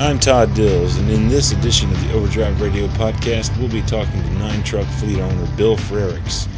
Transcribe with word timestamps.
I'm 0.00 0.18
Todd 0.18 0.54
Dills, 0.54 0.96
and 0.96 1.10
in 1.10 1.28
this 1.28 1.52
edition 1.52 1.90
of 1.90 2.00
the 2.00 2.14
Overdrive 2.14 2.62
Radio 2.62 2.86
podcast, 2.86 3.54
we'll 3.58 3.68
be 3.68 3.82
talking 3.82 4.22
to 4.22 4.30
nine 4.38 4.62
truck 4.62 4.86
fleet 4.86 5.20
owner 5.20 5.56
Bill 5.58 5.76
Frerichs, 5.76 6.48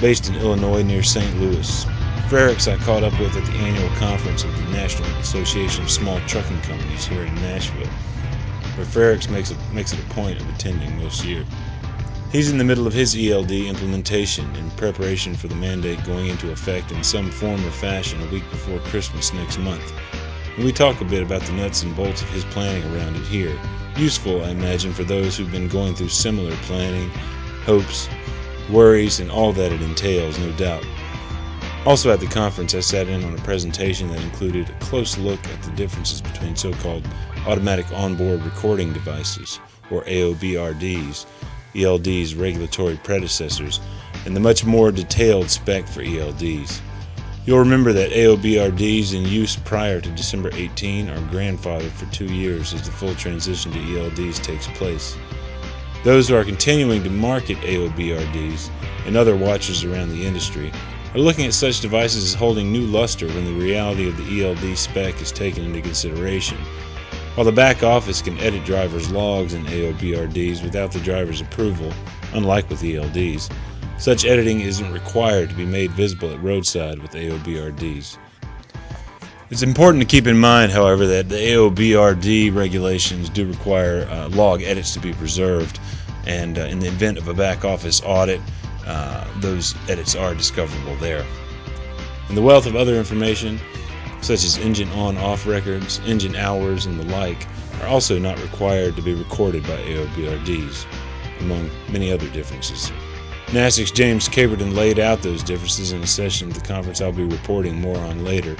based 0.00 0.30
in 0.30 0.36
Illinois 0.36 0.82
near 0.82 1.02
St. 1.02 1.38
Louis. 1.38 1.84
Frerichs 2.30 2.66
I 2.66 2.82
caught 2.84 3.04
up 3.04 3.12
with 3.20 3.36
at 3.36 3.44
the 3.44 3.58
annual 3.58 3.94
conference 3.96 4.42
of 4.42 4.56
the 4.56 4.72
National 4.72 5.06
Association 5.18 5.84
of 5.84 5.90
Small 5.90 6.18
Trucking 6.20 6.62
Companies 6.62 7.04
here 7.04 7.24
in 7.24 7.34
Nashville, 7.34 7.86
where 8.76 8.86
Frerichs 8.86 9.28
makes, 9.28 9.50
a, 9.50 9.56
makes 9.74 9.92
it 9.92 9.98
a 9.98 10.14
point 10.14 10.40
of 10.40 10.48
attending 10.48 10.96
most 10.96 11.22
year. 11.26 11.44
He's 12.32 12.50
in 12.50 12.56
the 12.56 12.64
middle 12.64 12.86
of 12.86 12.94
his 12.94 13.14
ELD 13.14 13.52
implementation 13.52 14.56
in 14.56 14.70
preparation 14.72 15.34
for 15.34 15.48
the 15.48 15.56
mandate 15.56 16.02
going 16.04 16.28
into 16.28 16.52
effect 16.52 16.90
in 16.90 17.04
some 17.04 17.30
form 17.32 17.62
or 17.66 17.70
fashion 17.70 18.22
a 18.22 18.32
week 18.32 18.48
before 18.50 18.78
Christmas 18.78 19.34
next 19.34 19.58
month. 19.58 19.92
And 20.58 20.64
we 20.64 20.72
talk 20.72 21.00
a 21.00 21.04
bit 21.04 21.22
about 21.22 21.42
the 21.42 21.52
nuts 21.52 21.84
and 21.84 21.94
bolts 21.94 22.20
of 22.20 22.28
his 22.30 22.44
planning 22.46 22.82
around 22.92 23.14
it 23.14 23.22
here. 23.22 23.56
Useful, 23.96 24.44
I 24.44 24.50
imagine, 24.50 24.92
for 24.92 25.04
those 25.04 25.36
who've 25.36 25.52
been 25.52 25.68
going 25.68 25.94
through 25.94 26.08
similar 26.08 26.50
planning, 26.62 27.10
hopes, 27.64 28.08
worries, 28.68 29.20
and 29.20 29.30
all 29.30 29.52
that 29.52 29.70
it 29.70 29.80
entails, 29.80 30.36
no 30.36 30.50
doubt. 30.54 30.84
Also 31.86 32.10
at 32.10 32.18
the 32.18 32.26
conference, 32.26 32.74
I 32.74 32.80
sat 32.80 33.06
in 33.06 33.22
on 33.22 33.34
a 33.34 33.42
presentation 33.42 34.08
that 34.08 34.20
included 34.20 34.68
a 34.68 34.84
close 34.84 35.16
look 35.16 35.38
at 35.46 35.62
the 35.62 35.70
differences 35.76 36.20
between 36.22 36.56
so 36.56 36.72
called 36.72 37.06
automatic 37.46 37.86
onboard 37.92 38.42
recording 38.42 38.92
devices, 38.92 39.60
or 39.92 40.02
AOBRDs, 40.06 41.24
ELD's 41.76 42.34
regulatory 42.34 42.96
predecessors, 43.04 43.78
and 44.26 44.34
the 44.34 44.40
much 44.40 44.64
more 44.64 44.90
detailed 44.90 45.50
spec 45.50 45.86
for 45.86 46.02
ELDs. 46.02 46.80
You'll 47.48 47.60
remember 47.60 47.94
that 47.94 48.10
AOBRDs 48.10 49.14
in 49.14 49.24
use 49.24 49.56
prior 49.56 50.02
to 50.02 50.10
December 50.10 50.50
18 50.52 51.08
are 51.08 51.16
grandfathered 51.30 51.92
for 51.92 52.04
two 52.12 52.26
years 52.26 52.74
as 52.74 52.82
the 52.82 52.92
full 52.92 53.14
transition 53.14 53.72
to 53.72 53.78
ELDs 53.78 54.42
takes 54.42 54.66
place. 54.66 55.16
Those 56.04 56.28
who 56.28 56.36
are 56.36 56.44
continuing 56.44 57.02
to 57.04 57.08
market 57.08 57.56
AOBRDs 57.62 58.68
and 59.06 59.16
other 59.16 59.34
watches 59.34 59.82
around 59.82 60.10
the 60.10 60.26
industry 60.26 60.70
are 61.14 61.20
looking 61.20 61.46
at 61.46 61.54
such 61.54 61.80
devices 61.80 62.22
as 62.22 62.34
holding 62.34 62.70
new 62.70 62.82
luster 62.82 63.26
when 63.28 63.46
the 63.46 63.64
reality 63.64 64.06
of 64.06 64.18
the 64.18 64.44
ELD 64.44 64.76
spec 64.76 65.18
is 65.22 65.32
taken 65.32 65.64
into 65.64 65.80
consideration 65.80 66.58
while 67.34 67.46
the 67.46 67.52
back 67.52 67.82
office 67.82 68.20
can 68.20 68.36
edit 68.40 68.62
drivers' 68.66 69.10
logs 69.10 69.54
in 69.54 69.64
AOBRDs 69.64 70.62
without 70.62 70.92
the 70.92 70.98
driver's 70.98 71.40
approval, 71.40 71.94
unlike 72.34 72.68
with 72.68 72.82
ELDs, 72.82 73.48
such 73.98 74.24
editing 74.24 74.60
isn't 74.60 74.92
required 74.92 75.48
to 75.50 75.54
be 75.54 75.66
made 75.66 75.90
visible 75.92 76.30
at 76.32 76.42
roadside 76.42 77.00
with 77.00 77.12
AOBRDs. 77.12 78.16
It's 79.50 79.62
important 79.62 80.02
to 80.02 80.06
keep 80.06 80.26
in 80.26 80.38
mind, 80.38 80.72
however, 80.72 81.06
that 81.06 81.28
the 81.28 81.36
AOBRD 81.36 82.54
regulations 82.54 83.28
do 83.28 83.46
require 83.46 84.06
uh, 84.10 84.28
log 84.28 84.62
edits 84.62 84.92
to 84.94 85.00
be 85.00 85.12
preserved, 85.14 85.80
and 86.26 86.58
uh, 86.58 86.62
in 86.62 86.80
the 86.80 86.88
event 86.88 87.18
of 87.18 87.28
a 87.28 87.34
back 87.34 87.64
office 87.64 88.02
audit, 88.04 88.40
uh, 88.86 89.26
those 89.40 89.74
edits 89.88 90.14
are 90.14 90.34
discoverable 90.34 90.96
there. 90.96 91.24
And 92.28 92.36
the 92.36 92.42
wealth 92.42 92.66
of 92.66 92.76
other 92.76 92.96
information 92.96 93.58
such 94.20 94.44
as 94.44 94.58
engine 94.58 94.90
on 94.90 95.16
off 95.16 95.46
records, 95.46 96.00
engine 96.06 96.36
hours, 96.36 96.86
and 96.86 96.98
the 96.98 97.04
like, 97.04 97.46
are 97.80 97.86
also 97.86 98.18
not 98.18 98.40
required 98.42 98.96
to 98.96 99.02
be 99.02 99.14
recorded 99.14 99.62
by 99.62 99.76
AOBRDs, 99.82 100.84
among 101.40 101.70
many 101.90 102.12
other 102.12 102.28
differences. 102.30 102.90
NASTC's 103.48 103.90
James 103.92 104.28
Caperton 104.28 104.74
laid 104.74 104.98
out 104.98 105.22
those 105.22 105.42
differences 105.42 105.92
in 105.92 106.02
a 106.02 106.06
session 106.06 106.50
at 106.50 106.54
the 106.54 106.60
conference 106.60 107.00
I'll 107.00 107.12
be 107.12 107.24
reporting 107.24 107.80
more 107.80 107.96
on 107.96 108.22
later, 108.22 108.54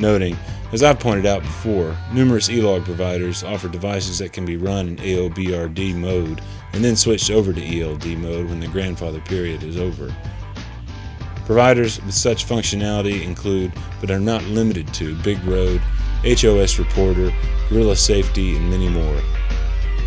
noting, 0.00 0.36
as 0.72 0.82
I've 0.82 0.98
pointed 0.98 1.26
out 1.26 1.42
before, 1.42 1.96
numerous 2.12 2.50
e-log 2.50 2.84
providers 2.84 3.44
offer 3.44 3.68
devices 3.68 4.18
that 4.18 4.32
can 4.32 4.44
be 4.44 4.56
run 4.56 4.88
in 4.88 4.96
AOBRD 4.96 5.94
mode 5.94 6.40
and 6.72 6.84
then 6.84 6.96
switched 6.96 7.30
over 7.30 7.52
to 7.52 7.80
ELD 7.80 8.04
mode 8.18 8.48
when 8.48 8.58
the 8.58 8.66
grandfather 8.66 9.20
period 9.20 9.62
is 9.62 9.76
over. 9.76 10.12
Providers 11.46 12.02
with 12.04 12.14
such 12.14 12.44
functionality 12.44 13.22
include, 13.22 13.72
but 14.00 14.10
are 14.10 14.18
not 14.18 14.42
limited 14.46 14.92
to, 14.94 15.14
BigRoad, 15.18 15.78
HOS 16.24 16.80
Reporter, 16.80 17.32
Gorilla 17.68 17.94
Safety, 17.94 18.56
and 18.56 18.68
many 18.68 18.88
more. 18.88 19.20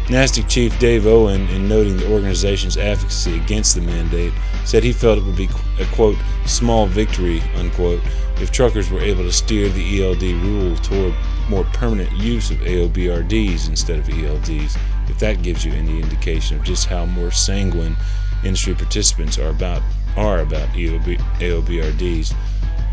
NASTC 0.08 0.48
Chief 0.48 0.80
Dave 0.80 1.08
Owen, 1.08 1.50
in 1.50 1.68
noting 1.68 1.98
the 1.98 2.14
organization's 2.14 2.78
advocacy 2.78 3.38
against 3.38 3.74
the 3.74 3.82
mandate, 3.82 4.34
said 4.64 4.84
he 4.84 4.94
felt 4.94 5.18
it 5.18 5.24
would 5.24 5.36
be 5.36 5.50
a 5.80 5.86
quote 5.96 6.18
small 6.46 6.86
victory 6.86 7.42
unquote 7.56 8.00
if 8.40 8.52
truckers 8.52 8.92
were 8.92 9.02
able 9.02 9.24
to 9.24 9.32
steer 9.32 9.68
the 9.70 10.04
ELD 10.04 10.22
rule 10.44 10.76
toward 10.78 11.16
more 11.50 11.64
permanent 11.74 12.12
use 12.12 12.52
of 12.52 12.58
AOBRDs 12.60 13.68
instead 13.68 13.98
of 13.98 14.06
ELDs, 14.06 14.78
if 15.10 15.18
that 15.18 15.42
gives 15.42 15.66
you 15.66 15.74
any 15.74 16.00
indication 16.00 16.58
of 16.58 16.64
just 16.64 16.86
how 16.86 17.08
more 17.08 17.32
sanguine 17.32 17.98
industry 18.44 18.76
participants 18.76 19.40
are 19.40 19.50
about 19.50 19.82
are 20.16 20.42
about 20.42 20.70
EOB, 20.70 21.18
AOBRDs 21.40 22.32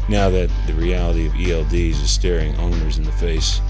now 0.08 0.30
that 0.30 0.50
the 0.66 0.72
reality 0.72 1.26
of 1.26 1.34
ELDs 1.34 2.02
is 2.02 2.10
staring 2.10 2.56
owners 2.56 2.96
in 2.96 3.04
the 3.04 3.12
face. 3.12 3.60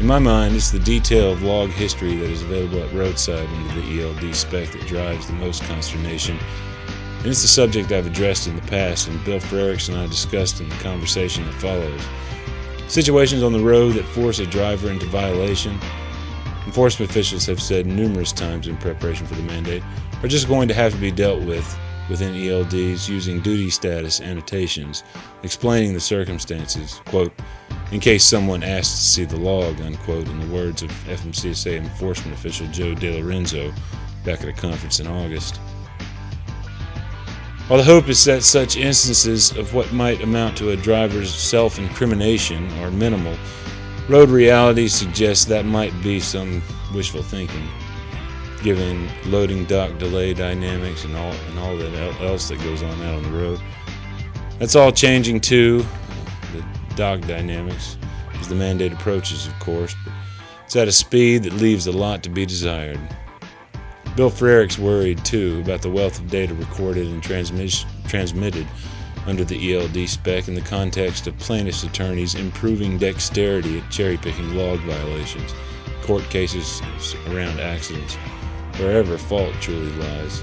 In 0.00 0.06
my 0.08 0.18
mind, 0.18 0.56
it's 0.56 0.72
the 0.72 0.80
detail 0.80 1.32
of 1.32 1.44
log 1.44 1.70
history 1.70 2.16
that 2.16 2.28
is 2.28 2.42
available 2.42 2.82
at 2.82 2.92
roadside 2.92 3.48
under 3.48 3.80
the 3.80 4.02
ELD 4.02 4.34
spec 4.34 4.72
that 4.72 4.86
drives 4.88 5.28
the 5.28 5.34
most 5.34 5.62
consternation. 5.62 6.36
And 7.18 7.26
it's 7.26 7.42
the 7.42 7.48
subject 7.48 7.92
I've 7.92 8.06
addressed 8.06 8.48
in 8.48 8.56
the 8.56 8.62
past 8.62 9.06
and 9.06 9.24
Bill 9.24 9.38
Frerichs 9.38 9.88
and 9.88 9.96
I 9.96 10.06
discussed 10.08 10.60
in 10.60 10.68
the 10.68 10.74
conversation 10.76 11.46
that 11.46 11.54
follows. 11.54 12.02
Situations 12.88 13.44
on 13.44 13.52
the 13.52 13.60
road 13.60 13.94
that 13.94 14.04
force 14.06 14.40
a 14.40 14.46
driver 14.46 14.90
into 14.90 15.06
violation, 15.06 15.78
enforcement 16.66 17.08
officials 17.08 17.46
have 17.46 17.62
said 17.62 17.86
numerous 17.86 18.32
times 18.32 18.66
in 18.66 18.76
preparation 18.78 19.28
for 19.28 19.36
the 19.36 19.42
mandate, 19.44 19.84
are 20.24 20.28
just 20.28 20.48
going 20.48 20.66
to 20.66 20.74
have 20.74 20.92
to 20.92 20.98
be 20.98 21.12
dealt 21.12 21.42
with 21.44 21.78
within 22.08 22.34
ELDs 22.34 23.08
using 23.08 23.40
duty 23.40 23.70
status 23.70 24.20
annotations 24.20 25.04
explaining 25.42 25.94
the 25.94 26.00
circumstances, 26.00 27.00
quote, 27.06 27.32
in 27.92 28.00
case 28.00 28.24
someone 28.24 28.62
asks 28.62 28.94
to 28.98 29.04
see 29.04 29.24
the 29.24 29.36
log, 29.36 29.80
unquote, 29.80 30.28
in 30.28 30.40
the 30.40 30.54
words 30.54 30.82
of 30.82 30.90
FMCSA 31.06 31.76
enforcement 31.76 32.36
official 32.36 32.66
Joe 32.68 32.94
DeLorenzo 32.94 33.74
back 34.24 34.42
at 34.42 34.48
a 34.48 34.52
conference 34.52 35.00
in 35.00 35.06
August. 35.06 35.60
While 37.68 37.78
the 37.78 37.84
hope 37.84 38.08
is 38.08 38.22
that 38.24 38.42
such 38.42 38.76
instances 38.76 39.56
of 39.56 39.72
what 39.72 39.92
might 39.92 40.22
amount 40.22 40.56
to 40.58 40.70
a 40.70 40.76
driver's 40.76 41.34
self 41.34 41.78
incrimination 41.78 42.70
are 42.80 42.90
minimal, 42.90 43.36
road 44.08 44.28
reality 44.28 44.88
suggests 44.88 45.46
that 45.46 45.64
might 45.64 45.92
be 46.02 46.20
some 46.20 46.62
wishful 46.94 47.22
thinking 47.22 47.66
given 48.64 49.06
loading 49.26 49.66
dock 49.66 49.98
delay 49.98 50.32
dynamics 50.32 51.04
and 51.04 51.14
all 51.14 51.32
and 51.32 51.58
all 51.58 51.76
that 51.76 51.92
else 52.22 52.48
that 52.48 52.58
goes 52.60 52.82
on 52.82 53.02
out 53.02 53.16
on 53.16 53.22
the 53.22 53.38
road. 53.38 53.60
That's 54.58 54.74
all 54.74 54.90
changing 54.90 55.42
too, 55.42 55.84
the 56.54 56.64
dock 56.96 57.20
dynamics 57.20 57.98
as 58.40 58.48
the 58.48 58.54
mandate 58.54 58.92
approaches, 58.92 59.46
of 59.46 59.56
course, 59.58 59.94
but 60.04 60.14
it's 60.64 60.76
at 60.76 60.88
a 60.88 60.92
speed 60.92 61.42
that 61.42 61.52
leaves 61.52 61.86
a 61.86 61.92
lot 61.92 62.22
to 62.22 62.30
be 62.30 62.46
desired. 62.46 62.98
Bill 64.16 64.30
Frerichs 64.30 64.78
worried 64.78 65.22
too 65.26 65.60
about 65.62 65.82
the 65.82 65.90
wealth 65.90 66.18
of 66.18 66.30
data 66.30 66.54
recorded 66.54 67.06
and 67.06 67.22
transmitted 67.22 68.66
under 69.26 69.44
the 69.44 69.74
ELD 69.74 70.08
spec 70.08 70.48
in 70.48 70.54
the 70.54 70.62
context 70.62 71.26
of 71.26 71.36
plaintiffs' 71.38 71.82
attorneys 71.82 72.34
improving 72.34 72.96
dexterity 72.96 73.78
at 73.78 73.90
cherry 73.90 74.16
picking 74.16 74.54
log 74.54 74.78
violations, 74.80 75.52
court 76.02 76.22
cases 76.30 76.80
around 77.28 77.60
accidents 77.60 78.16
wherever 78.78 79.18
fault 79.18 79.52
truly 79.60 79.92
lies. 79.92 80.42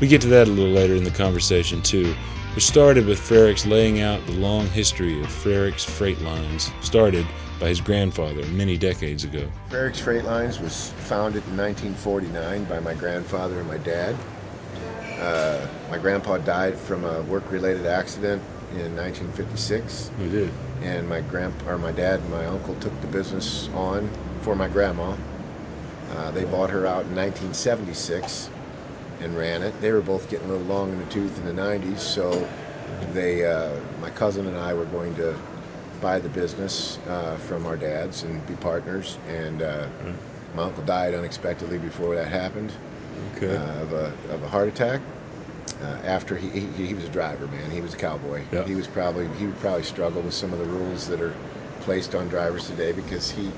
We 0.00 0.08
get 0.08 0.20
to 0.22 0.28
that 0.28 0.48
a 0.48 0.50
little 0.50 0.72
later 0.72 0.94
in 0.94 1.04
the 1.04 1.10
conversation, 1.10 1.80
too, 1.82 2.14
which 2.54 2.66
started 2.66 3.06
with 3.06 3.18
Frerichs 3.18 3.68
laying 3.68 4.00
out 4.00 4.24
the 4.26 4.32
long 4.32 4.66
history 4.66 5.20
of 5.20 5.26
Frerichs 5.26 5.84
Freight 5.84 6.20
Lines, 6.22 6.70
started 6.80 7.26
by 7.60 7.68
his 7.68 7.80
grandfather 7.80 8.44
many 8.46 8.76
decades 8.76 9.24
ago. 9.24 9.48
Frerichs 9.70 10.00
Freight 10.00 10.24
Lines 10.24 10.60
was 10.60 10.90
founded 10.90 11.42
in 11.48 11.56
1949 11.56 12.64
by 12.64 12.80
my 12.80 12.94
grandfather 12.94 13.58
and 13.58 13.68
my 13.68 13.78
dad. 13.78 14.16
Uh, 15.20 15.66
my 15.90 15.98
grandpa 15.98 16.38
died 16.38 16.76
from 16.76 17.04
a 17.04 17.22
work-related 17.22 17.86
accident 17.86 18.42
in 18.72 18.94
1956. 18.96 20.10
He 20.18 20.28
did. 20.28 20.52
And 20.82 21.08
my 21.08 21.20
grand, 21.22 21.54
or 21.66 21.78
my 21.78 21.92
dad 21.92 22.20
and 22.20 22.30
my 22.30 22.46
uncle 22.46 22.74
took 22.76 22.98
the 23.00 23.06
business 23.06 23.68
on 23.74 24.10
for 24.42 24.54
my 24.54 24.68
grandma, 24.68 25.16
uh, 26.16 26.30
they 26.30 26.44
bought 26.44 26.70
her 26.70 26.86
out 26.86 27.04
in 27.06 27.14
1976 27.14 28.50
and 29.20 29.36
ran 29.36 29.62
it. 29.62 29.78
They 29.80 29.92
were 29.92 30.00
both 30.00 30.28
getting 30.28 30.48
a 30.48 30.52
little 30.52 30.66
long 30.66 30.92
in 30.92 30.98
the 30.98 31.06
tooth 31.06 31.36
in 31.38 31.44
the 31.44 31.62
90s, 31.62 31.98
so 31.98 32.48
they, 33.12 33.44
uh, 33.44 33.78
my 34.00 34.10
cousin 34.10 34.46
and 34.46 34.56
I 34.56 34.74
were 34.74 34.84
going 34.86 35.14
to 35.16 35.36
buy 36.00 36.18
the 36.18 36.28
business 36.28 36.98
uh, 37.08 37.36
from 37.36 37.66
our 37.66 37.76
dads 37.76 38.24
and 38.24 38.46
be 38.46 38.54
partners. 38.56 39.18
And 39.28 39.60
mm. 39.60 40.14
my 40.54 40.64
uncle 40.64 40.84
died 40.84 41.14
unexpectedly 41.14 41.78
before 41.78 42.14
that 42.14 42.28
happened 42.28 42.72
okay. 43.36 43.56
Uh, 43.56 43.82
of, 43.82 43.92
a, 43.92 44.12
of 44.30 44.42
a 44.42 44.48
heart 44.48 44.68
attack. 44.68 45.00
Uh, 45.82 45.86
after 46.04 46.36
he, 46.36 46.48
he, 46.48 46.86
he 46.86 46.94
was 46.94 47.04
a 47.04 47.08
driver, 47.08 47.46
man, 47.48 47.70
he 47.70 47.80
was 47.80 47.94
a 47.94 47.96
cowboy. 47.96 48.42
Yep. 48.52 48.66
He 48.66 48.74
was 48.74 48.86
probably 48.86 49.28
he 49.38 49.46
would 49.46 49.58
probably 49.58 49.82
struggle 49.82 50.22
with 50.22 50.34
some 50.34 50.52
of 50.52 50.58
the 50.58 50.64
rules 50.66 51.06
that 51.08 51.20
are 51.20 51.34
placed 51.80 52.14
on 52.14 52.28
drivers 52.28 52.68
today 52.68 52.92
because 52.92 53.30
he 53.30 53.50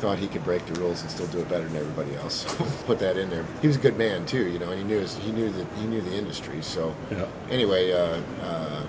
thought 0.00 0.18
he 0.18 0.28
could 0.28 0.42
break 0.42 0.64
the 0.66 0.74
rules 0.80 1.02
and 1.02 1.10
still 1.10 1.26
do 1.26 1.40
it 1.40 1.48
better 1.48 1.66
than 1.66 1.76
everybody 1.76 2.14
else. 2.16 2.46
Put 2.86 2.98
that 3.00 3.18
in 3.18 3.28
there. 3.28 3.44
He 3.60 3.66
was 3.66 3.76
a 3.76 3.80
good 3.80 3.98
man 3.98 4.24
too, 4.24 4.46
you 4.48 4.58
know, 4.58 4.70
and 4.70 4.78
he 4.78 4.84
knew 4.84 4.98
his, 4.98 5.14
he 5.14 5.30
knew 5.30 5.50
that 5.50 5.66
he 5.76 5.86
knew 5.86 6.00
the 6.00 6.16
industry. 6.16 6.62
So 6.62 6.94
Yeah. 7.10 7.26
anyway, 7.50 7.92
uh, 7.92 8.20
uh, 8.42 8.86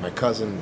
my 0.00 0.10
cousin 0.10 0.60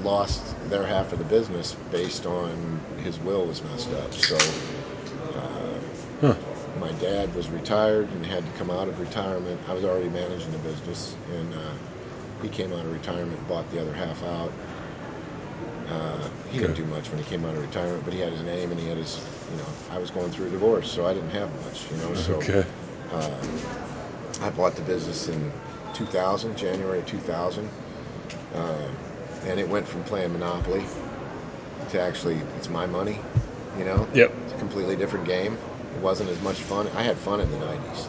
lost 0.00 0.54
their 0.70 0.86
half 0.86 1.12
of 1.12 1.18
the 1.18 1.24
business 1.26 1.76
based 1.90 2.24
on 2.24 2.80
his 3.02 3.18
will 3.20 3.46
was 3.46 3.62
messed 3.62 3.92
up. 3.92 4.12
So 4.14 4.36
uh, 5.36 5.78
Huh. 6.20 6.34
my 6.80 6.90
dad 6.92 7.34
was 7.34 7.50
retired 7.50 8.08
and 8.10 8.24
had 8.24 8.44
to 8.46 8.52
come 8.52 8.70
out 8.70 8.88
of 8.88 8.98
retirement. 8.98 9.60
I 9.68 9.74
was 9.74 9.84
already 9.84 10.08
managing 10.08 10.52
the 10.52 10.58
business, 10.58 11.14
and 11.38 11.52
uh, 11.52 11.74
he 12.42 12.48
came 12.48 12.72
out 12.72 12.84
of 12.84 12.92
retirement, 12.92 13.46
bought 13.46 13.70
the 13.70 13.78
other 13.78 13.92
half 13.92 14.22
out. 14.24 14.52
Uh, 15.90 16.28
he 16.50 16.58
didn't 16.58 16.76
do 16.76 16.84
much 16.84 17.10
when 17.10 17.18
he 17.18 17.24
came 17.24 17.44
out 17.44 17.54
of 17.54 17.60
retirement, 17.62 18.04
but 18.04 18.12
he 18.12 18.20
had 18.20 18.32
his 18.32 18.42
name 18.42 18.70
and 18.70 18.78
he 18.80 18.86
had 18.86 18.98
his, 18.98 19.20
you 19.50 19.56
know, 19.56 19.66
I 19.90 19.98
was 19.98 20.10
going 20.10 20.30
through 20.30 20.46
a 20.46 20.50
divorce, 20.50 20.88
so 20.88 21.06
I 21.06 21.14
didn't 21.14 21.30
have 21.30 21.50
much, 21.64 21.90
you 21.90 21.96
know. 21.98 22.14
So 22.14 22.34
Okay. 22.34 22.64
I 24.40 24.50
bought 24.50 24.76
the 24.76 24.82
business 24.82 25.28
in 25.28 25.52
2000, 25.94 26.56
January 26.56 27.02
2000, 27.06 27.68
uh, 28.54 28.88
and 29.46 29.58
it 29.58 29.68
went 29.68 29.86
from 29.86 30.02
playing 30.04 30.32
Monopoly 30.32 30.84
to 31.90 32.00
actually 32.00 32.36
it's 32.56 32.68
my 32.68 32.86
money, 32.86 33.18
you 33.78 33.84
know. 33.84 34.06
Yep. 34.14 34.32
It's 34.44 34.52
a 34.52 34.56
completely 34.56 34.96
different 34.96 35.26
game. 35.26 35.58
It 35.94 36.00
wasn't 36.00 36.30
as 36.30 36.40
much 36.40 36.62
fun. 36.62 36.88
I 36.96 37.02
had 37.02 37.16
fun 37.16 37.40
in 37.40 37.50
the 37.50 37.58
90s, 37.58 38.08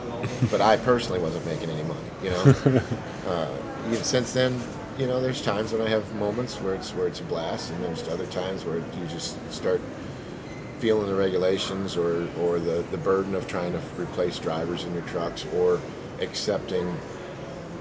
but 0.52 0.62
I 0.62 0.78
personally 0.78 1.20
wasn't 1.20 1.46
making 1.46 1.70
any 1.70 1.84
money, 1.84 2.10
you 2.24 2.30
know. 2.30 2.54
uh, 3.28 4.04
since 4.04 4.34
then, 4.34 4.62
you 5.00 5.08
know, 5.08 5.22
there's 5.22 5.42
times 5.42 5.72
when 5.72 5.82
I 5.82 5.90
have 5.90 6.14
moments 6.16 6.62
where 6.62 6.76
it's 6.76 6.94
where 6.94 7.08
it's 7.08 7.22
a 7.22 7.24
blast, 7.24 7.72
and 7.72 7.82
there's 7.84 8.06
other 8.10 8.26
times 8.28 8.66
where 8.66 8.80
you 8.80 9.08
just 9.08 9.34
start 9.52 9.80
feeling 10.80 11.08
the 11.08 11.16
regulations 11.16 11.96
or, 11.96 12.28
or 12.42 12.60
the, 12.60 12.84
the 12.92 12.98
burden 12.98 13.34
of 13.36 13.48
trying 13.48 13.72
to 13.72 13.80
replace 13.98 14.40
drivers 14.40 14.84
in 14.84 14.94
your 14.94 15.04
trucks 15.04 15.46
or 15.56 15.80
accepting 16.20 16.94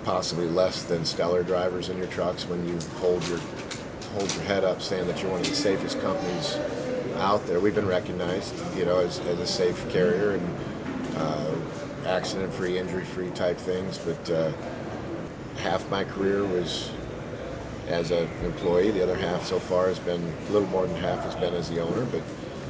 possibly 0.05 0.47
less 0.47 0.85
than 0.85 1.05
stellar 1.05 1.43
drivers 1.43 1.88
in 1.88 1.99
your 1.99 2.06
trucks 2.09 2.49
when 2.49 2.67
you 2.69 2.79
hold 3.00 3.20
your 3.29 3.38
hold 4.15 4.32
your 4.35 4.44
head 4.44 4.65
up 4.65 4.81
saying 4.81 5.06
that 5.06 5.20
you're 5.20 5.31
one 5.31 5.41
of 5.41 5.49
the 5.49 5.55
safest 5.55 6.00
companies 6.00 6.56
out 7.19 7.44
there. 7.47 7.61
We've 7.61 7.75
been 7.75 7.87
recognized, 7.87 8.55
you 8.76 8.85
know, 8.85 8.99
as, 8.99 9.19
as 9.20 9.38
a 9.38 9.47
safe 9.47 9.88
carrier 9.91 10.32
and 10.35 10.55
uh, 11.17 11.55
accident-free, 12.06 12.79
injury-free 12.79 13.31
type 13.31 13.59
things. 13.59 13.99
But 13.99 14.31
uh, 14.31 14.53
half 15.59 15.88
my 15.91 16.05
career 16.05 16.44
was 16.44 16.91
as 17.88 18.11
an 18.11 18.29
employee. 18.44 18.90
The 18.90 19.02
other 19.02 19.17
half 19.17 19.44
so 19.44 19.58
far 19.58 19.88
has 19.88 19.99
been 19.99 20.23
a 20.49 20.52
little 20.52 20.69
more 20.69 20.87
than 20.87 20.96
half 20.96 21.20
has 21.25 21.35
been 21.35 21.55
as 21.55 21.69
the 21.69 21.81
owner, 21.81 22.05
but 22.06 22.23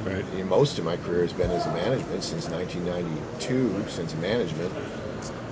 Right. 0.05 0.23
you 0.33 0.39
know, 0.39 0.45
most 0.45 0.79
of 0.79 0.85
my 0.85 0.95
career 0.95 1.23
has 1.23 1.33
been 1.33 1.51
as 1.51 1.65
a 1.65 1.73
management 1.73 2.23
since 2.23 2.47
1992. 2.49 3.83
Since 3.89 4.15
management, 4.15 4.71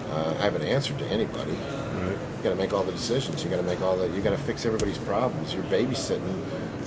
uh, 0.09 0.35
I 0.39 0.43
haven't 0.43 0.63
answered 0.63 0.97
to 0.99 1.05
anybody. 1.07 1.51
Right. 1.51 2.11
You 2.11 2.43
got 2.43 2.49
to 2.51 2.55
make 2.55 2.73
all 2.73 2.83
the 2.83 2.93
decisions. 2.93 3.43
You 3.43 3.49
got 3.49 3.57
to 3.57 3.63
make 3.63 3.81
all 3.81 3.97
the. 3.97 4.07
You 4.07 4.21
got 4.21 4.29
to 4.31 4.37
fix 4.37 4.65
everybody's 4.65 4.97
problems. 4.99 5.53
You're 5.53 5.63
babysitting 5.65 6.33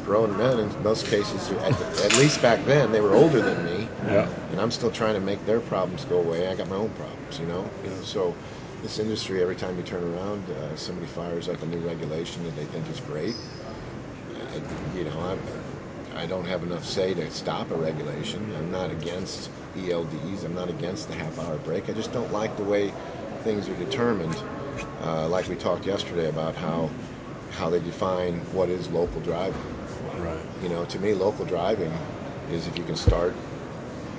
grown 0.06 0.36
men. 0.38 0.58
In 0.58 0.82
most 0.82 1.06
cases, 1.08 1.50
at, 1.50 1.80
at 1.98 2.14
least 2.14 2.40
back 2.40 2.64
then, 2.64 2.90
they 2.92 3.00
were 3.02 3.12
older 3.14 3.40
than 3.42 3.62
me, 3.64 3.86
Yeah. 4.06 4.26
and 4.50 4.60
I'm 4.60 4.70
still 4.70 4.90
trying 4.90 5.14
to 5.14 5.20
make 5.20 5.44
their 5.44 5.60
problems 5.60 6.04
go 6.06 6.18
away. 6.18 6.48
I 6.48 6.54
got 6.54 6.68
my 6.68 6.76
own 6.76 6.90
problems, 6.90 7.38
you 7.38 7.46
know. 7.46 7.70
You 7.84 7.90
know, 7.90 8.02
so 8.02 8.34
this 8.82 8.98
industry, 8.98 9.42
every 9.42 9.56
time 9.56 9.76
you 9.76 9.82
turn 9.82 10.02
around, 10.14 10.48
uh, 10.50 10.76
somebody 10.76 11.06
fires 11.06 11.48
up 11.48 11.62
a 11.62 11.66
new 11.66 11.78
regulation 11.78 12.42
that 12.44 12.56
they 12.56 12.64
think 12.66 12.88
is 12.88 13.00
great. 13.00 13.34
I, 14.52 14.96
you 14.96 15.04
know, 15.04 15.38
I, 16.14 16.22
I 16.22 16.26
don't 16.26 16.44
have 16.46 16.62
enough 16.62 16.84
say 16.84 17.14
to 17.14 17.30
stop 17.30 17.70
a 17.70 17.76
regulation. 17.76 18.54
I'm 18.56 18.70
not 18.70 18.90
against 18.90 19.50
ELDs. 19.76 20.44
I'm 20.44 20.54
not 20.54 20.68
against 20.70 21.08
the 21.08 21.14
half-hour 21.14 21.58
break. 21.58 21.88
I 21.88 21.92
just 21.92 22.12
don't 22.12 22.32
like 22.32 22.56
the 22.56 22.64
way 22.64 22.92
things 23.44 23.68
are 23.68 23.74
determined. 23.76 24.36
Uh, 25.02 25.28
like 25.28 25.48
we 25.48 25.56
talked 25.56 25.86
yesterday 25.86 26.28
about 26.28 26.54
how 26.54 26.90
how 27.52 27.68
they 27.68 27.80
define 27.80 28.34
what 28.52 28.68
is 28.68 28.88
local 28.90 29.20
driving. 29.20 29.60
Right. 30.18 30.38
You 30.62 30.68
know, 30.68 30.84
to 30.86 30.98
me, 30.98 31.14
local 31.14 31.44
driving 31.44 31.92
is 32.50 32.66
if 32.66 32.78
you 32.78 32.84
can 32.84 32.96
start 32.96 33.34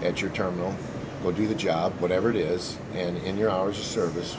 at 0.03 0.21
your 0.21 0.31
terminal, 0.31 0.75
go 1.23 1.31
do 1.31 1.47
the 1.47 1.55
job, 1.55 1.93
whatever 1.99 2.29
it 2.29 2.35
is, 2.35 2.77
and 2.93 3.17
in 3.19 3.37
your 3.37 3.49
hours 3.49 3.79
of 3.79 3.85
service, 3.85 4.35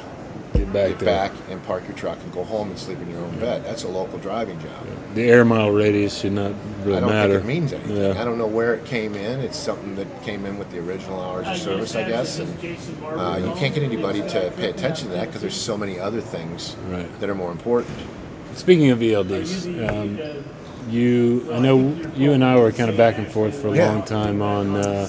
Get 0.63 0.73
back 0.73 0.89
get 0.91 0.99
there. 1.01 1.07
back 1.07 1.33
and 1.51 1.63
park 1.65 1.89
your 1.89 1.97
truck 1.97 2.19
and 2.23 2.33
go 2.33 2.45
home 2.45 2.71
and 2.71 2.79
sleep 2.79 3.01
in 3.01 3.11
your 3.11 3.21
own 3.21 3.37
bed. 3.41 3.65
That's 3.65 3.83
a 3.83 3.89
local 3.89 4.19
driving 4.19 4.61
job. 4.61 4.87
The 5.15 5.29
air 5.29 5.45
mile 5.45 5.71
radius 5.73 6.21
should 6.21 6.33
not 6.33 6.53
really 6.85 6.99
I 6.99 7.01
don't 7.01 7.11
matter. 7.11 7.33
think 7.41 7.45
it 7.45 7.49
means 7.49 7.73
anything. 7.73 7.97
Yeah. 7.97 8.21
I 8.21 8.25
don't 8.25 8.39
know 8.39 8.47
where 8.47 8.75
it 8.75 8.85
came 8.85 9.15
in. 9.17 9.41
It's 9.41 9.57
something 9.59 9.97
that 9.97 10.23
came 10.23 10.47
in 10.47 10.59
with 10.59 10.71
the 10.71 10.79
original 10.79 11.21
hours 11.21 11.49
of 11.49 11.57
service, 11.57 11.97
I 11.97 12.09
guess. 12.09 12.39
And 12.39 12.49
uh, 12.63 13.41
you 13.45 13.53
can't 13.59 13.75
get 13.75 13.83
anybody 13.83 14.21
to 14.29 14.53
pay 14.57 14.71
attention 14.71 15.09
to 15.09 15.15
that 15.15 15.27
because 15.27 15.41
there's 15.41 15.61
so 15.61 15.77
many 15.77 15.99
other 15.99 16.21
things 16.21 16.77
Right. 16.89 17.09
that 17.21 17.29
are 17.29 17.35
more 17.35 17.51
important. 17.51 17.95
Speaking 18.55 18.91
of 18.91 19.01
ELDs, 19.01 19.67
um, 19.89 20.45
you 20.89 21.49
I 21.53 21.59
know 21.59 21.97
you 22.15 22.33
and 22.33 22.45
I 22.45 22.57
were 22.57 22.71
kind 22.71 22.89
of 22.91 22.97
back 22.97 23.19
and 23.19 23.27
forth 23.27 23.61
for 23.61 23.69
a 23.69 23.77
Yeah. 23.77 23.91
long 23.91 24.03
time 24.05 24.43
on 24.43 24.77
uh, 24.77 25.09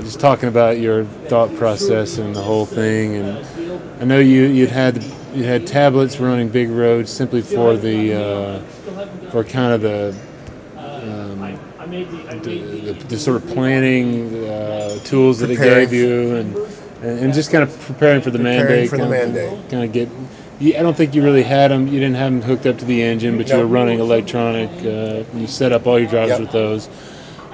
just 0.00 0.20
talking 0.20 0.48
about 0.48 0.78
your 0.80 1.04
thought 1.28 1.54
process 1.56 2.18
and 2.18 2.34
the 2.34 2.42
whole 2.42 2.66
thing. 2.66 3.16
And 3.16 3.46
I 4.00 4.04
know 4.04 4.18
you 4.18 4.44
you'd 4.44 4.70
had 4.70 5.02
you 5.34 5.44
had 5.44 5.66
tablets 5.66 6.18
running 6.18 6.48
big 6.48 6.68
roads 6.70 7.10
simply 7.10 7.42
for 7.42 7.76
the 7.76 8.14
uh, 8.14 8.60
for 9.30 9.44
kind 9.44 9.72
of 9.72 9.80
the 9.82 10.14
the, 11.90 12.92
the, 12.92 12.92
the 13.08 13.18
sort 13.18 13.36
of 13.42 13.48
planning 13.48 14.44
uh, 14.46 14.98
tools 15.04 15.38
that 15.40 15.48
Preparing. 15.48 15.72
it 15.82 15.90
gave 15.90 15.92
you 15.92 16.36
and, 16.36 16.56
and 17.02 17.18
and 17.20 17.34
just 17.34 17.50
kind 17.50 17.62
of 17.64 17.80
preparing 17.80 18.20
for 18.20 18.30
the 18.30 18.38
Preparing 18.38 18.66
mandate. 18.68 18.90
for 18.90 18.96
the 18.96 19.02
kind 19.02 19.14
of- 19.14 19.34
mandate. 19.34 19.70
Kind 19.70 19.84
of 19.84 19.92
get. 19.92 20.08
I 20.78 20.82
don't 20.82 20.94
think 20.94 21.14
you 21.14 21.22
really 21.24 21.42
had 21.42 21.70
them. 21.70 21.86
You 21.88 21.98
didn't 22.00 22.16
have 22.16 22.30
them 22.32 22.42
hooked 22.42 22.66
up 22.66 22.76
to 22.78 22.84
the 22.84 23.02
engine, 23.02 23.38
but 23.38 23.48
you 23.48 23.56
were 23.56 23.66
running 23.66 23.98
electronic. 23.98 24.68
Uh, 24.84 25.24
you 25.34 25.46
set 25.46 25.72
up 25.72 25.86
all 25.86 25.98
your 25.98 26.08
drivers 26.10 26.32
Yep. 26.32 26.40
with 26.40 26.52
those. 26.52 26.88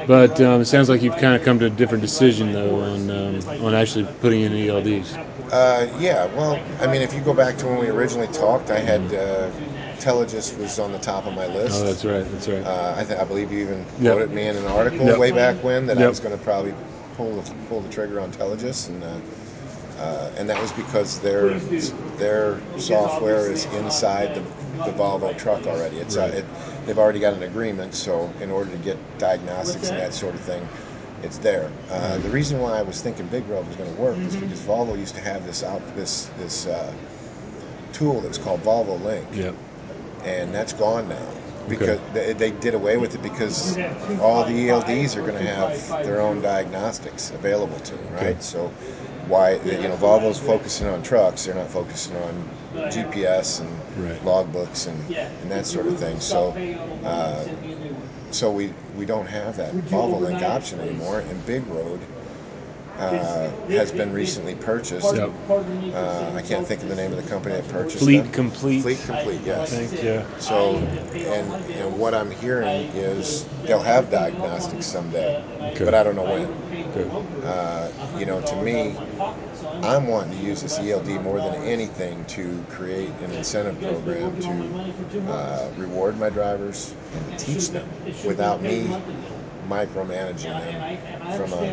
But 0.06 0.40
um, 0.40 0.60
it 0.60 0.66
sounds 0.66 0.88
like 0.88 1.02
you've 1.02 1.16
kind 1.16 1.34
of 1.34 1.42
come 1.42 1.58
to 1.58 1.66
a 1.66 1.70
different 1.70 2.02
decision 2.02 2.52
though 2.52 2.76
on 2.80 3.10
um, 3.10 3.64
on 3.64 3.74
actually 3.74 4.04
putting 4.20 4.42
in 4.42 4.52
ELDs. 4.52 5.16
Uh, 5.52 5.86
yeah, 5.98 6.26
well, 6.36 6.60
I 6.80 6.86
mean, 6.86 7.02
if 7.02 7.14
you 7.14 7.20
go 7.20 7.34
back 7.34 7.56
to 7.58 7.66
when 7.66 7.78
we 7.78 7.88
originally 7.88 8.28
talked, 8.28 8.70
I 8.70 8.78
had 8.78 9.00
uh, 9.14 9.50
Telogis 9.98 10.56
was 10.58 10.78
on 10.78 10.92
the 10.92 10.98
top 10.98 11.26
of 11.26 11.34
my 11.34 11.46
list. 11.46 11.82
Oh, 11.82 11.86
that's 11.86 12.04
right. 12.04 12.30
That's 12.32 12.48
right. 12.48 12.64
Uh, 12.64 12.94
I, 12.98 13.04
th- 13.04 13.18
I 13.18 13.24
believe 13.24 13.50
you 13.52 13.60
even 13.60 13.78
Yep. 14.00 14.12
quoted 14.14 14.30
me 14.32 14.46
in 14.46 14.56
an 14.56 14.66
article 14.66 15.06
Yep. 15.06 15.18
way 15.18 15.32
back 15.32 15.62
when 15.62 15.86
that 15.86 15.98
I 15.98 16.08
was 16.08 16.20
going 16.20 16.36
to 16.36 16.42
probably 16.44 16.74
pull 17.16 17.40
the, 17.40 17.50
pull 17.68 17.80
the 17.80 17.88
trigger 17.88 18.20
on 18.20 18.30
Telogis, 18.30 18.88
and 18.88 19.02
uh, 19.02 19.18
uh, 19.98 20.30
and 20.36 20.48
that 20.48 20.60
was 20.60 20.72
because 20.72 21.20
their 21.20 21.58
their 22.18 22.60
software 22.78 23.50
is 23.50 23.64
inside 23.74 24.34
the, 24.34 24.40
the 24.84 24.92
Volvo 24.96 25.36
truck 25.38 25.66
already. 25.66 25.96
It's 25.98 26.16
Right. 26.16 26.32
uh, 26.32 26.36
it, 26.38 26.44
they've 26.86 26.98
already 26.98 27.20
got 27.20 27.34
an 27.34 27.42
agreement, 27.42 27.94
so 27.94 28.32
in 28.40 28.50
order 28.50 28.70
to 28.70 28.78
get 28.78 28.96
diagnostics 29.18 29.90
and 29.90 29.98
that 29.98 30.14
sort 30.14 30.34
of 30.34 30.40
thing, 30.40 30.66
it's 31.22 31.38
there. 31.38 31.70
Uh, 31.90 32.18
the 32.18 32.30
reason 32.30 32.60
why 32.60 32.78
I 32.78 32.82
was 32.82 33.02
thinking 33.02 33.26
BigRoad 33.28 33.66
was 33.66 33.76
going 33.76 33.92
to 33.92 34.00
work 34.00 34.16
is 34.18 34.36
because 34.36 34.60
Volvo 34.60 34.98
used 34.98 35.14
to 35.14 35.20
have 35.20 35.44
this 35.44 35.62
out 35.62 35.82
this 35.96 36.26
this 36.38 36.66
uh, 36.66 36.94
tool 37.92 38.20
that 38.20 38.28
was 38.28 38.38
called 38.38 38.62
Volvo 38.62 39.02
Link 39.02 39.26
yep. 39.32 39.54
and 40.22 40.54
that's 40.54 40.74
gone 40.74 41.08
now 41.08 41.28
because 41.68 42.00
they, 42.12 42.32
they 42.32 42.50
did 42.50 42.74
away 42.74 42.96
with 42.96 43.14
it 43.14 43.22
because 43.22 43.78
all 44.20 44.44
the 44.44 44.68
ELDs 44.68 45.16
are 45.16 45.22
going 45.22 45.34
to 45.34 45.46
have 45.46 46.02
their 46.04 46.20
own 46.20 46.40
diagnostics 46.40 47.30
available 47.30 47.78
to 47.80 47.94
them, 47.96 48.12
right? 48.14 48.22
Okay. 48.26 48.36
So 48.40 48.68
why 49.28 49.54
you 49.54 49.88
know 49.88 49.96
Volvo's 49.96 50.38
focusing 50.38 50.86
on 50.86 51.02
trucks, 51.02 51.44
they're 51.44 51.54
not 51.54 51.68
focusing 51.70 52.16
on 52.16 52.48
GPS 52.88 53.60
and 53.60 53.70
Right. 53.96 54.20
logbooks 54.22 54.86
and, 54.86 54.98
and 55.42 55.50
that 55.50 55.66
sort 55.66 55.86
of 55.86 55.94
thing. 55.94 56.20
So 56.20 56.54
uh, 57.04 57.46
so 58.30 58.50
we 58.50 58.72
we 58.96 59.06
don't 59.06 59.26
have 59.26 59.56
that 59.56 59.72
Volvo 59.86 60.20
Link 60.20 60.42
option 60.42 60.80
anymore, 60.80 61.20
and 61.20 61.40
BigRoad. 61.46 62.00
Uh, 62.98 63.50
has 63.68 63.92
been 63.92 64.12
recently 64.12 64.54
purchased. 64.54 65.14
Yep. 65.14 65.30
Uh, 65.50 66.32
I 66.34 66.40
can't 66.40 66.66
think 66.66 66.82
of 66.82 66.88
the 66.88 66.96
name 66.96 67.12
of 67.12 67.22
the 67.22 67.28
company 67.28 67.54
that 67.54 67.68
purchased 67.68 67.98
Fleet 67.98 68.20
them. 68.20 68.32
Complete. 68.32 68.82
Fleet 68.82 68.98
Complete, 69.04 69.40
yes. 69.44 69.70
think. 69.70 70.02
Yeah. 70.02 70.24
So, 70.38 70.76
and, 70.76 71.52
and 71.72 71.98
what 71.98 72.14
I'm 72.14 72.30
hearing 72.30 72.86
is 72.94 73.46
they'll 73.64 73.80
have 73.82 74.10
diagnostics 74.10 74.86
someday, 74.86 75.44
Okay. 75.72 75.84
but 75.84 75.94
I 75.94 76.02
don't 76.02 76.16
know 76.16 76.24
when. 76.24 76.46
Good. 76.92 77.10
Uh, 77.44 77.90
you 78.18 78.24
know, 78.24 78.40
to 78.40 78.62
me, 78.62 78.96
I'm 79.82 80.06
wanting 80.06 80.38
to 80.38 80.44
use 80.44 80.62
this 80.62 80.78
ELD 80.78 81.08
more 81.22 81.38
than 81.38 81.54
anything 81.64 82.24
to 82.26 82.64
create 82.70 83.10
an 83.22 83.30
incentive 83.32 83.78
program 83.80 84.40
to 84.40 85.20
uh, 85.30 85.70
reward 85.76 86.18
my 86.18 86.30
drivers 86.30 86.94
and 87.14 87.38
teach 87.38 87.68
them 87.70 87.88
without 88.24 88.62
me 88.62 88.88
micromanaging 89.68 90.56
them 90.58 90.74
from 91.36 91.52
a 91.52 91.72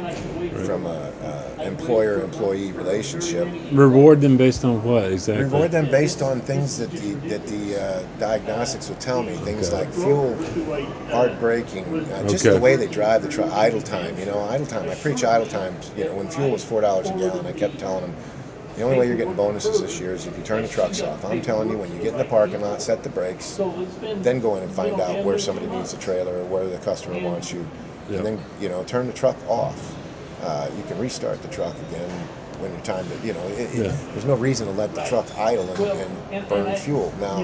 from 0.65 0.85
a 0.85 0.89
uh, 0.89 1.55
employer 1.63 2.21
employee 2.21 2.71
relationship. 2.71 3.47
Reward 3.71 4.21
them 4.21 4.37
based 4.37 4.63
on 4.63 4.83
what 4.83 5.11
exactly? 5.11 5.45
Reward 5.45 5.71
them 5.71 5.87
based 5.87 6.21
on 6.21 6.41
things 6.41 6.77
that 6.77 6.91
the 6.91 7.13
that 7.29 7.45
the 7.47 7.75
uh, 7.75 8.03
diagnostics 8.19 8.89
will 8.89 8.95
tell 8.97 9.23
me. 9.23 9.33
Things 9.35 9.67
Okay. 9.69 9.77
like 9.83 9.93
fuel, 9.93 10.35
hard 11.11 11.39
braking, 11.39 11.85
uh, 12.11 12.23
just 12.29 12.45
Okay. 12.45 12.55
the 12.55 12.61
way 12.61 12.75
they 12.75 12.87
drive 12.87 13.21
the 13.21 13.29
truck, 13.29 13.51
idle 13.51 13.81
time. 13.81 14.17
You 14.19 14.25
know, 14.25 14.39
idle 14.41 14.65
time. 14.65 14.89
I 14.89 14.95
preach 14.95 15.23
idle 15.23 15.47
time. 15.47 15.75
You 15.95 16.05
know, 16.05 16.13
when 16.15 16.27
fuel 16.29 16.49
was 16.49 16.63
four 16.63 16.81
dollars 16.81 17.09
a 17.09 17.13
gallon, 17.13 17.45
I 17.45 17.51
kept 17.53 17.79
telling 17.79 18.01
them. 18.01 18.15
The 18.75 18.81
only 18.81 18.97
way 18.97 19.07
you're 19.07 19.17
getting 19.17 19.35
bonuses 19.35 19.81
this 19.81 19.99
year 19.99 20.13
is 20.13 20.25
if 20.25 20.35
you 20.37 20.43
turn 20.43 20.63
the 20.63 20.67
trucks 20.67 21.01
off. 21.01 21.23
I'm 21.25 21.41
telling 21.41 21.69
you, 21.69 21.77
when 21.77 21.91
you 21.93 21.99
get 22.01 22.13
in 22.13 22.17
the 22.17 22.25
parking 22.25 22.61
lot, 22.61 22.81
set 22.81 23.03
the 23.03 23.09
brakes, 23.09 23.57
then 24.21 24.39
go 24.39 24.55
in 24.55 24.63
and 24.63 24.71
find 24.71 24.99
out 24.99 25.23
where 25.23 25.37
somebody 25.37 25.67
needs 25.67 25.93
a 25.93 25.97
trailer 25.97 26.33
or 26.39 26.45
where 26.45 26.67
the 26.67 26.77
customer 26.79 27.19
wants 27.19 27.51
you, 27.51 27.65
Yeah. 28.09 28.17
and 28.17 28.25
then 28.25 28.39
you 28.59 28.69
know 28.69 28.83
turn 28.83 29.05
the 29.07 29.13
truck 29.13 29.37
off. 29.47 29.77
Uh, 30.41 30.69
you 30.75 30.83
can 30.83 30.97
restart 30.99 31.41
the 31.41 31.47
truck 31.49 31.75
again 31.89 32.09
when 32.59 32.71
you're 32.71 32.81
time 32.81 33.05
to. 33.07 33.27
You 33.27 33.33
know, 33.33 33.47
it, 33.49 33.75
it- 33.75 33.93
there's 34.11 34.25
no 34.25 34.35
reason 34.35 34.65
to 34.67 34.73
let 34.73 34.93
the 34.95 35.03
truck 35.03 35.27
idle 35.37 35.69
and, 35.69 36.33
and 36.33 36.49
burn 36.49 36.75
fuel. 36.75 37.13
Now, 37.19 37.43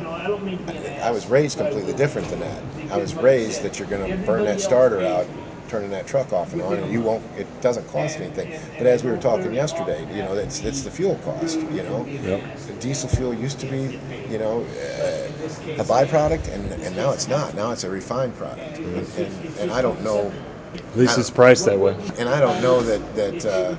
I 1.04 1.12
was 1.12 1.28
raised 1.28 1.60
completely 1.60 1.94
different 1.94 2.28
than 2.30 2.40
that. 2.40 2.64
I 2.92 2.98
was 2.98 3.14
raised 3.14 3.62
that 3.64 3.78
you're 3.78 3.88
going 3.88 4.10
to 4.10 4.18
burn 4.26 4.46
that 4.46 4.60
starter 4.62 5.02
out, 5.02 5.28
turning 5.70 5.92
that 5.92 6.08
truck 6.08 6.34
off 6.34 6.54
and 6.54 6.62
on, 6.62 6.74
and 6.74 6.92
you 6.92 7.02
won't. 7.02 7.24
It 7.38 7.48
doesn't 7.62 7.88
cost 7.88 8.18
anything. 8.20 8.52
But 8.78 8.88
as 8.88 9.04
we 9.04 9.12
were 9.12 9.18
talking 9.18 9.54
yesterday, 9.54 10.02
you 10.14 10.24
know, 10.24 10.34
it's 10.34 10.64
it's 10.66 10.84
the 10.84 10.92
fuel 10.92 11.16
cost. 11.24 11.60
You 11.72 11.84
know, 11.84 12.06
Yep. 12.24 12.42
diesel 12.82 13.10
fuel 13.10 13.34
used 13.34 13.60
to 13.62 13.66
be, 13.68 14.00
you 14.30 14.40
know, 14.40 14.62
uh, 14.62 15.82
a 15.82 15.86
byproduct, 15.86 16.54
and 16.54 16.72
and 16.84 16.96
now 16.96 17.12
it's 17.12 17.28
not. 17.28 17.56
Now 17.56 17.72
it's 17.72 17.84
a 17.84 17.90
refined 17.90 18.36
product, 18.36 18.80
and, 18.80 19.08
and, 19.18 19.60
and 19.60 19.72
I 19.72 19.82
don't 19.82 20.04
know, 20.04 20.32
At 20.74 20.98
least 20.98 21.18
it's 21.18 21.30
priced 21.30 21.66
that 21.66 21.80
way. 21.80 21.96
and 22.18 22.28
I 22.28 22.40
don't 22.42 22.62
know 22.62 22.82
that 22.82 23.16
that 23.16 23.46
uh, 23.46 23.76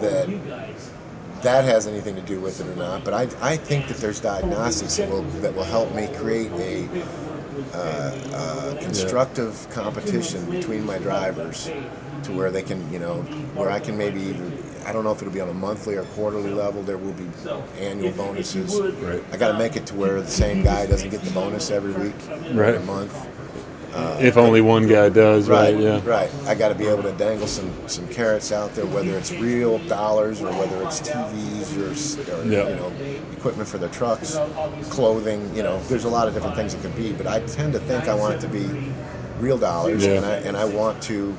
that 0.00 0.28
that 1.42 1.64
has 1.64 1.86
anything 1.86 2.14
to 2.14 2.22
do 2.22 2.40
with 2.40 2.60
it 2.60 2.66
or 2.68 2.76
not. 2.76 3.04
But 3.04 3.14
I, 3.14 3.28
I 3.40 3.56
think 3.56 3.88
that 3.88 3.98
there's 3.98 4.20
diagnostics 4.20 4.96
that 4.96 5.08
will 5.10 5.22
that 5.42 5.54
will 5.54 5.64
help 5.64 5.94
me 5.94 6.08
create 6.16 6.52
a 6.52 6.88
uh, 7.74 8.12
uh, 8.32 8.74
constructive 8.80 9.68
competition 9.70 10.44
between 10.50 10.84
my 10.84 10.98
drivers 10.98 11.70
to 12.24 12.32
where 12.32 12.50
they 12.50 12.62
can, 12.62 12.90
you 12.92 12.98
know, 12.98 13.22
where 13.56 13.70
I 13.70 13.80
can 13.80 13.96
maybe 13.96 14.20
either. 14.20 14.52
I 14.84 14.92
don't 14.92 15.04
know 15.04 15.12
if 15.12 15.22
it'll 15.22 15.32
be 15.32 15.40
on 15.40 15.48
a 15.48 15.54
monthly 15.54 15.94
or 15.96 16.02
quarterly 16.04 16.50
level. 16.50 16.82
There 16.82 16.96
will 16.98 17.12
be 17.12 17.26
annual 17.80 18.10
bonuses. 18.12 18.80
Right. 19.00 19.22
I 19.32 19.36
got 19.36 19.48
to 19.52 19.58
make 19.58 19.76
it 19.76 19.86
to 19.86 19.94
where 19.94 20.20
the 20.20 20.26
same 20.30 20.62
guy 20.62 20.86
doesn't 20.86 21.10
get 21.10 21.22
the 21.22 21.30
bonus 21.30 21.70
every 21.70 21.92
week, 21.92 22.14
or 22.52 22.62
Right. 22.62 22.74
a 22.74 22.80
month. 22.80 23.14
If 23.94 24.36
only 24.36 24.60
one 24.60 24.86
guy 24.86 25.08
does, 25.08 25.48
right? 25.48 25.74
Right, 25.74 25.82
yeah. 25.82 26.00
right. 26.04 26.30
I 26.46 26.54
got 26.54 26.68
to 26.68 26.74
be 26.74 26.86
able 26.86 27.02
to 27.02 27.12
dangle 27.12 27.46
some 27.46 27.70
some 27.88 28.08
carrots 28.08 28.52
out 28.52 28.74
there, 28.74 28.86
whether 28.86 29.16
it's 29.18 29.32
real 29.32 29.78
dollars 29.80 30.40
or 30.40 30.50
whether 30.52 30.82
it's 30.82 31.00
TVs 31.00 31.76
or, 31.76 32.40
or 32.40 32.44
Yeah. 32.44 32.68
you 32.68 32.76
know 32.76 32.92
equipment 33.32 33.68
for 33.68 33.78
their 33.78 33.88
trucks, 33.90 34.38
clothing. 34.90 35.54
You 35.54 35.62
know, 35.62 35.80
there's 35.84 36.04
a 36.04 36.08
lot 36.08 36.28
of 36.28 36.34
different 36.34 36.56
things 36.56 36.74
it 36.74 36.82
could 36.82 36.96
be. 36.96 37.12
But 37.12 37.26
I 37.26 37.40
tend 37.40 37.72
to 37.74 37.80
think 37.80 38.08
I 38.08 38.14
want 38.14 38.34
it 38.34 38.40
to 38.40 38.48
be 38.48 38.68
real 39.38 39.58
dollars, 39.58 40.04
Yeah. 40.04 40.12
and 40.14 40.26
I 40.26 40.34
and 40.36 40.56
I 40.56 40.64
want 40.64 41.02
to 41.04 41.36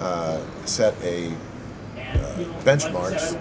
uh, 0.00 0.40
set 0.66 0.94
a 1.02 1.28
uh, 1.28 2.44
benchmarks. 2.64 3.34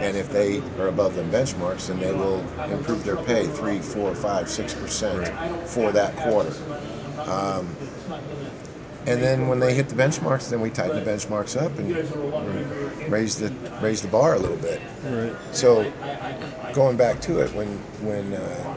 And 0.00 0.16
if 0.16 0.30
they 0.30 0.60
are 0.78 0.86
above 0.88 1.16
them 1.16 1.28
benchmarks, 1.30 1.88
then 1.88 1.98
they 1.98 2.12
will 2.12 2.40
improve 2.70 3.04
their 3.04 3.16
pay 3.16 3.46
three, 3.48 3.80
four, 3.80 4.14
five, 4.14 4.48
six 4.48 4.72
percent 4.74 5.26
for 5.68 5.90
that 5.92 6.14
quarter. 6.16 6.54
Um, 7.28 7.76
And 9.06 9.22
then 9.22 9.48
when 9.48 9.58
they 9.58 9.72
hit 9.72 9.88
the 9.88 9.94
benchmarks, 9.94 10.50
then 10.50 10.60
we 10.60 10.70
tighten 10.70 11.02
the 11.02 11.10
benchmarks 11.10 11.56
up 11.60 11.78
and 11.78 11.96
raise 13.10 13.36
the 13.36 13.50
raise 13.80 14.02
the 14.02 14.08
bar 14.08 14.34
a 14.34 14.38
little 14.38 14.56
bit. 14.58 14.80
Right. 15.04 15.34
So 15.52 15.90
going 16.74 16.96
back 16.96 17.20
to 17.22 17.40
it, 17.40 17.52
when 17.54 17.68
when 18.02 18.34
uh, 18.34 18.74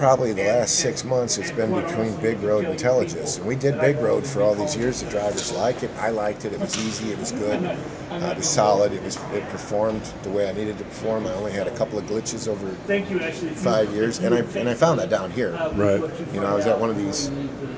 probably 0.00 0.32
the 0.32 0.44
last 0.44 0.76
six 0.76 1.04
months, 1.04 1.36
it's 1.36 1.52
been 1.52 1.74
between 1.74 2.10
BigRoad 2.14 2.64
and 2.64 2.78
Telogis, 2.78 3.36
and 3.36 3.46
we 3.46 3.54
did 3.54 3.74
BigRoad 3.74 4.26
for 4.26 4.40
all 4.40 4.54
these 4.54 4.74
years. 4.74 5.02
The 5.02 5.10
drivers 5.10 5.52
like 5.52 5.82
it. 5.82 5.90
I 5.98 6.08
liked 6.08 6.46
it. 6.46 6.54
It 6.54 6.58
was 6.58 6.74
easy. 6.78 7.12
It 7.12 7.18
was 7.18 7.32
good. 7.32 7.62
Uh, 7.62 8.30
it 8.32 8.38
was 8.38 8.48
solid. 8.48 8.94
It 8.94 9.02
was 9.02 9.16
it 9.34 9.46
performed 9.50 10.02
the 10.22 10.30
way 10.30 10.48
I 10.48 10.52
needed 10.52 10.76
it 10.76 10.78
to 10.78 10.84
perform. 10.84 11.26
I 11.26 11.34
only 11.34 11.52
had 11.52 11.66
a 11.66 11.76
couple 11.76 11.98
of 11.98 12.06
glitches 12.06 12.48
over 12.48 12.70
Thank 12.86 13.10
you, 13.10 13.20
actually. 13.20 13.50
five 13.50 13.92
years, 13.92 14.20
and 14.20 14.34
I 14.34 14.38
and 14.58 14.70
I 14.70 14.74
found 14.74 14.98
that 15.00 15.10
down 15.10 15.30
here. 15.30 15.52
Right. 15.74 16.00
You 16.32 16.40
know, 16.40 16.46
I 16.46 16.54
was 16.54 16.66
at 16.66 16.80
one 16.80 16.88
of 16.88 16.96
these 16.96 17.30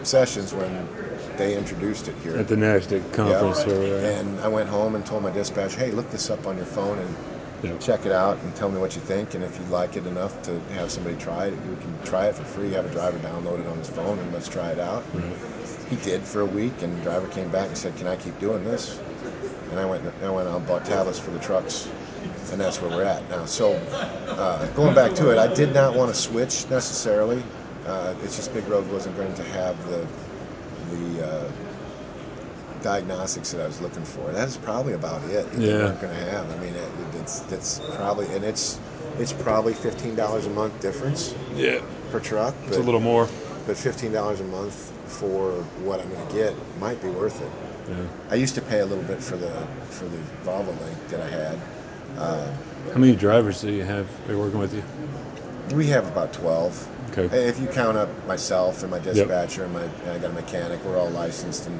sessions 0.05 0.55
when 0.55 0.89
they 1.37 1.57
introduced 1.57 2.07
it 2.07 2.15
here. 2.23 2.37
At 2.37 2.47
the 2.47 2.55
NASTC 2.55 3.13
conference 3.13 3.65
Yeah. 3.67 4.21
And 4.21 4.41
I 4.41 4.49
went 4.49 4.69
home 4.69 4.95
and 4.95 5.05
told 5.05 5.25
my 5.25 5.31
dispatch, 5.31 5.75
hey, 5.75 5.91
look 5.91 6.09
this 6.11 6.31
up 6.31 6.47
on 6.47 6.57
your 6.57 6.67
phone 6.67 6.99
and 6.99 7.17
Yeah. 7.63 7.77
check 7.79 8.07
it 8.07 8.13
out 8.13 8.39
and 8.39 8.55
tell 8.57 8.71
me 8.71 8.81
what 8.81 8.95
you 8.95 9.01
think. 9.03 9.35
And 9.35 9.45
if 9.45 9.59
you 9.59 9.65
like 9.67 9.97
it 9.97 10.07
enough 10.07 10.43
to 10.43 10.59
have 10.75 10.91
somebody 10.91 11.17
try 11.17 11.47
it, 11.47 11.53
you 11.53 11.77
can 11.81 12.03
try 12.05 12.27
it 12.27 12.35
for 12.35 12.45
free. 12.45 12.71
Have 12.73 12.87
a 12.87 12.91
driver 12.91 13.19
download 13.19 13.61
it 13.61 13.67
on 13.67 13.79
his 13.79 13.89
phone 13.89 14.19
and 14.19 14.33
let's 14.33 14.49
try 14.49 14.71
it 14.73 14.79
out. 14.79 15.05
Right. 15.15 15.37
He 15.89 15.97
did 15.97 16.23
for 16.23 16.41
a 16.41 16.47
week, 16.47 16.81
and 16.83 16.97
the 16.97 17.03
driver 17.03 17.29
came 17.29 17.51
back 17.51 17.69
and 17.69 17.77
said, 17.77 17.95
can 17.97 18.07
I 18.07 18.17
keep 18.17 18.39
doing 18.41 18.65
this? 18.65 18.99
And 19.71 19.79
I 19.79 19.85
went, 19.85 20.03
I 20.23 20.31
went 20.31 20.49
out 20.49 20.57
and 20.57 20.67
bought 20.67 20.85
tablets 20.87 21.19
for 21.19 21.31
the 21.31 21.39
trucks, 21.39 21.89
and 22.51 22.61
that's 22.61 22.81
where 22.81 22.91
we're 22.91 23.05
at 23.05 23.29
now. 23.29 23.45
So 23.45 23.75
uh, 23.75 24.67
going 24.69 24.95
back 24.95 25.15
to 25.17 25.31
it, 25.31 25.39
I 25.39 25.53
did 25.53 25.75
not 25.75 25.95
want 25.95 26.13
to 26.13 26.19
switch 26.19 26.69
necessarily. 26.71 27.43
Uh, 27.87 28.15
it's 28.23 28.37
just 28.37 28.53
BigRoad 28.53 28.87
wasn't 28.87 29.17
going 29.17 29.35
to 29.35 29.45
have 29.45 29.77
the 29.89 30.07
the 30.91 31.27
uh, 31.27 31.53
diagnostics 32.83 33.53
that 33.53 33.61
I 33.63 33.67
was 33.67 33.81
looking 33.81 34.05
for. 34.05 34.31
That's 34.33 34.57
probably 34.57 34.93
about 34.95 35.23
it 35.25 35.51
that 35.53 35.61
Yeah. 35.61 35.77
weren't 35.85 36.01
going 36.01 36.15
to 36.15 36.25
have. 36.31 36.51
I 36.51 36.59
mean, 36.59 36.75
it, 36.75 36.91
it's 37.21 37.41
that's 37.41 37.81
probably 37.95 38.27
and 38.35 38.45
it's 38.45 38.79
it's 39.19 39.33
probably 39.33 39.75
fifteen 39.75 40.15
dollars 40.15 40.47
a 40.47 40.51
month 40.51 40.79
difference 40.81 41.35
Yeah. 41.55 41.81
per 42.11 42.21
truck. 42.21 42.55
But, 42.65 42.69
It's 42.69 42.77
a 42.79 42.83
little 42.83 43.01
more. 43.01 43.29
but 43.67 43.77
fifteen 43.77 44.13
dollars 44.13 44.41
a 44.41 44.45
month 44.45 44.91
for 45.07 45.53
what 45.85 46.01
I'm 46.01 46.09
going 46.11 46.27
to 46.29 46.35
get 46.35 46.55
might 46.79 47.01
be 47.03 47.09
worth 47.09 47.41
it. 47.41 47.51
Yeah. 47.91 47.97
I 48.31 48.37
used 48.37 48.55
to 48.55 48.63
pay 48.63 48.81
a 48.81 48.87
little 48.87 49.05
bit 49.05 49.23
for 49.23 49.37
the 49.37 49.51
for 49.91 50.07
the 50.07 50.19
Volvo 50.45 50.69
link 50.85 51.09
that 51.09 51.21
I 51.21 51.29
had. 51.29 51.59
Uh, 52.17 52.47
How 52.93 52.99
many 52.99 53.17
drivers 53.17 53.61
do 53.61 53.71
you 53.71 53.85
have 53.85 54.07
working 54.29 54.59
with 54.59 54.75
you? 54.75 54.83
We 55.77 55.87
have 55.89 56.07
about 56.09 56.33
twelve. 56.33 56.89
Okay. 57.17 57.47
If 57.47 57.61
you 57.61 57.67
count 57.67 57.97
up 57.99 58.09
myself 58.27 58.83
and 58.83 58.91
my 58.91 58.99
dispatcher 58.99 59.65
and 59.65 59.73
my 59.75 59.83
and 59.83 60.11
I 60.11 60.19
got 60.19 60.31
a 60.31 60.35
mechanic, 60.35 60.83
we're 60.85 60.97
all 60.99 61.11
licensed 61.11 61.67
and 61.67 61.79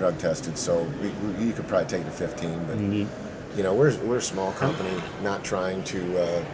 drug 0.00 0.18
tested. 0.18 0.56
So 0.56 0.82
we, 1.02 1.10
we, 1.10 1.44
you 1.44 1.52
could 1.52 1.68
probably 1.68 1.86
take 1.86 2.00
it 2.00 2.06
to 2.06 2.10
fifteen. 2.10 2.58
But 2.66 2.76
And 2.78 2.92
you- 2.92 3.08
you 3.56 3.62
know, 3.64 3.74
we're 3.74 3.94
we're 4.06 4.18
a 4.18 4.22
small 4.22 4.52
company, 4.52 4.90
not 5.24 5.42
trying 5.44 5.82
to 5.84 6.18
uh, 6.22 6.44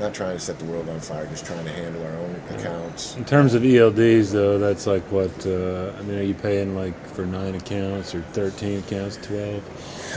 not 0.00 0.12
trying 0.12 0.36
to 0.36 0.42
set 0.42 0.58
the 0.58 0.64
world 0.66 0.88
on 0.88 0.98
fire, 0.98 1.24
just 1.26 1.46
trying 1.46 1.64
to 1.64 1.70
handle 1.70 2.02
our 2.02 2.16
own 2.16 2.34
accounts. 2.50 3.16
In 3.16 3.24
terms 3.24 3.54
of 3.54 3.62
ELDs, 3.62 4.32
though, 4.32 4.58
that's 4.58 4.86
like 4.88 5.04
what? 5.12 5.30
Uh, 5.46 5.92
I 5.96 6.02
mean, 6.02 6.18
are 6.18 6.22
you 6.22 6.34
paying 6.34 6.74
like 6.76 6.94
for 7.14 7.24
nine 7.24 7.54
accounts 7.54 8.12
or 8.14 8.22
thirteen 8.32 8.80
accounts, 8.80 9.18
twelve? 9.22 9.62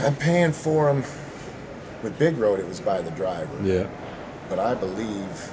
I'm 0.02 0.16
paying 0.16 0.52
for 0.52 0.92
them. 0.92 1.04
With 2.02 2.18
BigRoad, 2.18 2.58
it 2.58 2.66
was 2.66 2.80
by 2.80 3.00
the 3.00 3.10
driver. 3.12 3.56
Yeah. 3.62 3.86
but 4.48 4.58
I 4.58 4.74
believe 4.74 5.52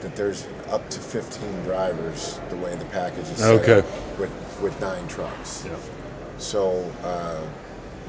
that 0.00 0.14
there's 0.14 0.46
up 0.70 0.88
to 0.90 1.00
15 1.00 1.50
drivers 1.64 2.38
the 2.50 2.56
way 2.56 2.76
the 2.76 2.84
package 2.84 3.28
is 3.30 3.38
set 3.38 3.62
Okay. 3.62 3.78
up 3.80 3.86
with 4.20 4.30
with 4.60 4.78
nine 4.80 5.06
trucks. 5.08 5.64
Yeah. 5.66 5.76
So 6.38 6.84
uh, 7.02 7.40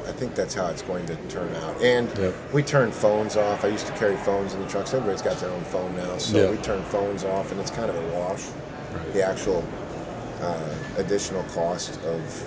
I 0.08 0.12
think 0.12 0.36
that's 0.36 0.54
how 0.54 0.68
it's 0.68 0.82
going 0.82 1.06
to 1.08 1.16
turn 1.28 1.54
out. 1.56 1.82
And 1.82 2.10
Yep. 2.18 2.34
we 2.54 2.64
turn 2.64 2.92
phones 2.92 3.36
off. 3.36 3.64
I 3.64 3.68
used 3.70 3.88
to 3.88 3.94
carry 3.94 4.16
phones 4.18 4.54
in 4.54 4.62
the 4.62 4.68
trucks. 4.68 4.94
Everybody's 4.94 5.22
got 5.22 5.38
their 5.38 5.50
own 5.50 5.64
phone 5.66 5.96
now, 5.96 6.18
so 6.18 6.38
Yeah. 6.38 6.52
we 6.52 6.58
turn 6.58 6.82
phones 6.84 7.24
off, 7.24 7.52
and 7.52 7.60
it's 7.60 7.72
kind 7.72 7.90
of 7.90 7.96
a 7.96 8.20
wash. 8.20 8.44
Right. 8.94 9.14
The 9.14 9.24
actual 9.24 9.64
uh, 10.42 10.76
additional 10.98 11.44
cost 11.56 12.00
of 12.06 12.46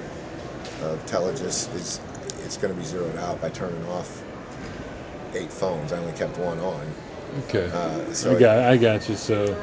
of 0.83 1.05
is 1.41 2.01
it's 2.45 2.57
going 2.57 2.75
to 2.75 2.79
be 2.79 2.85
zeroed 2.85 3.17
out 3.19 3.41
by 3.41 3.51
turning 3.51 3.85
off 3.87 4.23
eight 5.35 5.53
phones. 5.53 5.93
I 5.93 5.99
only 5.99 6.13
kept 6.13 6.37
one 6.39 6.59
on. 6.59 6.87
Okay. 7.49 7.71
Uh, 7.73 8.13
so 8.13 8.37
I 8.37 8.39
got, 8.41 8.59
I 8.59 8.77
got 8.77 9.09
you. 9.09 9.15
So, 9.15 9.57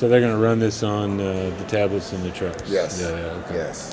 so 0.00 0.08
they're 0.08 0.20
going 0.20 0.32
to 0.32 0.38
run 0.38 0.58
this 0.58 0.82
on 0.82 1.20
uh, 1.20 1.52
the 1.58 1.64
tablets 1.64 2.14
and 2.14 2.24
the 2.24 2.30
trucks. 2.30 2.70
Yes. 2.70 2.98
Yeah. 3.02 3.10
Yeah. 3.10 3.42
Okay. 3.44 3.54
Yes. 3.56 3.92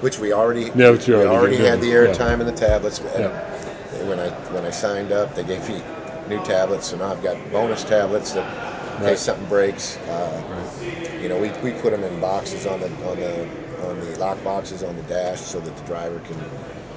Which 0.00 0.18
we 0.18 0.32
already 0.32 0.72
Yeah, 0.74 0.90
which 0.90 1.06
we 1.06 1.14
already 1.14 1.28
already 1.30 1.56
had 1.58 1.80
the 1.80 1.86
yeah. 1.86 1.94
airtime 1.94 2.40
in 2.40 2.46
the 2.46 2.52
tablets. 2.52 2.98
And 2.98 3.20
Yeah. 3.20 4.08
When 4.08 4.18
I 4.18 4.28
when 4.52 4.64
I 4.64 4.70
signed 4.70 5.12
up, 5.12 5.36
they 5.36 5.44
gave 5.44 5.66
me 5.68 5.80
new 6.28 6.42
tablets, 6.42 6.88
so 6.88 6.96
now 6.96 7.12
I've 7.12 7.22
got 7.22 7.36
bonus 7.52 7.84
tablets 7.84 8.32
that 8.32 8.42
in 8.42 9.04
Right. 9.04 9.10
case 9.10 9.20
something 9.20 9.46
breaks. 9.46 9.96
Uh, 10.10 10.42
Right. 10.50 11.22
you 11.22 11.28
know, 11.28 11.38
we, 11.38 11.50
we 11.62 11.70
put 11.78 11.92
them 11.92 12.02
in 12.02 12.20
boxes 12.20 12.66
on 12.66 12.80
the 12.80 12.90
on 13.08 13.16
the 13.20 13.46
on 13.86 14.00
the 14.00 14.18
lock 14.18 14.42
boxes 14.42 14.82
on 14.82 14.96
the 14.96 15.02
dash 15.02 15.40
so 15.40 15.60
that 15.60 15.76
the 15.76 15.84
driver 15.84 16.18
can 16.26 16.36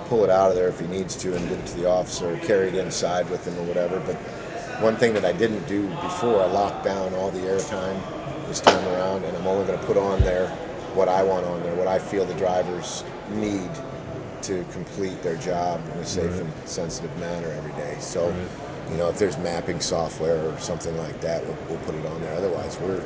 pull 0.07 0.23
it 0.23 0.31
out 0.31 0.49
of 0.49 0.55
there 0.55 0.69
if 0.69 0.79
he 0.79 0.87
needs 0.87 1.15
to 1.17 1.35
and 1.35 1.49
give 1.49 1.59
it 1.59 1.67
to 1.67 1.77
the 1.77 1.87
officer 1.87 2.33
or 2.33 2.37
carry 2.37 2.69
it 2.69 2.75
inside 2.75 3.29
with 3.29 3.45
him 3.45 3.55
or 3.59 3.65
whatever. 3.65 3.99
But 4.07 4.15
one 4.81 4.95
thing 4.95 5.13
that 5.13 5.23
I 5.23 5.33
didn't 5.33 5.67
do 5.67 5.87
before, 6.01 6.41
I 6.41 6.47
locked 6.47 6.83
down 6.83 7.13
all 7.13 7.29
the 7.29 7.41
airtime 7.45 8.01
this 8.49 8.59
time 8.59 8.85
around, 8.87 9.23
and 9.23 9.37
I'm 9.37 9.47
only 9.47 9.65
going 9.65 9.79
to 9.79 9.85
put 9.85 9.95
on 9.95 10.21
there 10.23 10.47
what 10.95 11.07
I 11.07 11.23
want 11.23 11.45
on 11.45 11.61
there, 11.63 11.75
what 11.75 11.87
I 11.87 11.99
feel 11.99 12.25
the 12.25 12.33
drivers 12.33 13.03
need 13.29 13.69
to 14.41 14.65
complete 14.65 15.21
their 15.21 15.37
job 15.37 15.87
in 15.93 15.99
a 15.99 16.05
safe 16.05 16.31
Right. 16.31 16.41
and 16.41 16.51
sensitive 16.67 17.15
manner 17.17 17.51
every 17.51 17.71
day. 17.73 17.97
So, 17.99 18.29
Right. 18.29 18.49
you 18.89 18.97
know, 18.97 19.07
if 19.09 19.19
there's 19.19 19.37
mapping 19.37 19.79
software 19.79 20.49
or 20.49 20.57
something 20.57 20.97
like 20.97 21.21
that, 21.21 21.45
we'll, 21.45 21.57
we'll 21.69 21.77
put 21.79 21.93
it 21.95 22.05
on 22.05 22.21
there. 22.21 22.33
Otherwise, 22.33 22.79
we're 22.79 23.03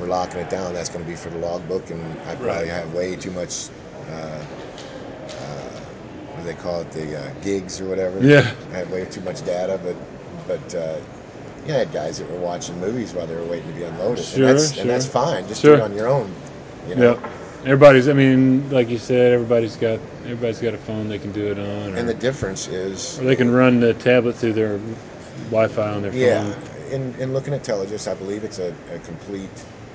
we're 0.00 0.08
locking 0.08 0.40
it 0.40 0.48
down. 0.50 0.72
That's 0.74 0.88
going 0.88 1.04
to 1.04 1.08
be 1.10 1.14
for 1.16 1.28
the 1.30 1.38
logbook, 1.38 1.90
and 1.90 2.18
I 2.26 2.34
probably 2.34 2.48
Right. 2.48 2.68
have 2.68 2.92
way 2.94 3.14
too 3.16 3.30
much. 3.30 3.68
Uh, 4.10 4.42
uh, 5.38 5.70
what 6.32 6.40
do 6.40 6.44
they 6.44 6.54
call 6.54 6.80
it? 6.80 6.90
The 6.90 7.16
uh, 7.16 7.32
gigs 7.42 7.80
or 7.80 7.86
whatever. 7.88 8.20
Yeah. 8.20 8.50
I 8.72 8.78
have 8.78 8.90
way 8.90 9.04
too 9.06 9.20
much 9.20 9.44
data, 9.44 9.78
but 9.82 9.96
but 10.48 10.74
yeah, 11.66 11.78
had 11.78 11.92
guys 11.92 12.18
that 12.18 12.30
were 12.30 12.38
watching 12.38 12.78
movies 12.80 13.12
while 13.14 13.26
they 13.26 13.34
were 13.36 13.44
waiting 13.44 13.68
to 13.68 13.74
be 13.74 13.82
unloaded, 13.84 14.24
Sure, 14.24 14.48
and 14.48 14.58
that's 14.58 14.72
sure. 14.72 14.80
and 14.82 14.90
that's 14.90 15.06
fine. 15.06 15.46
Just 15.48 15.62
Sure. 15.62 15.76
do 15.76 15.82
it 15.82 15.84
on 15.84 15.94
your 15.94 16.08
own. 16.08 16.30
You 16.88 16.94
know? 16.96 17.10
Yep. 17.12 17.30
Everybody's. 17.64 18.08
I 18.08 18.12
mean, 18.12 18.68
like 18.70 18.90
you 18.90 18.98
said, 18.98 19.32
everybody's 19.32 19.76
got 19.76 19.98
everybody's 20.24 20.60
got 20.60 20.74
a 20.74 20.78
phone 20.78 21.08
they 21.08 21.18
can 21.18 21.32
do 21.32 21.50
it 21.50 21.58
on, 21.58 21.94
or, 21.94 21.96
And 21.96 22.08
the 22.08 22.14
difference 22.14 22.68
is, 22.68 23.18
or 23.18 23.24
they 23.24 23.36
can 23.36 23.50
run 23.50 23.80
the 23.80 23.94
tablet 23.94 24.36
through 24.36 24.52
their 24.52 24.78
Wi-Fi 25.50 25.90
on 25.94 26.02
their 26.02 26.12
yeah, 26.14 26.42
phone. 26.52 26.92
in, 26.92 27.14
in 27.20 27.32
looking 27.32 27.54
at 27.54 27.62
Telogis, 27.62 28.10
I 28.10 28.14
believe 28.14 28.44
it's 28.44 28.58
a, 28.58 28.74
a 28.92 28.98
complete 29.00 29.50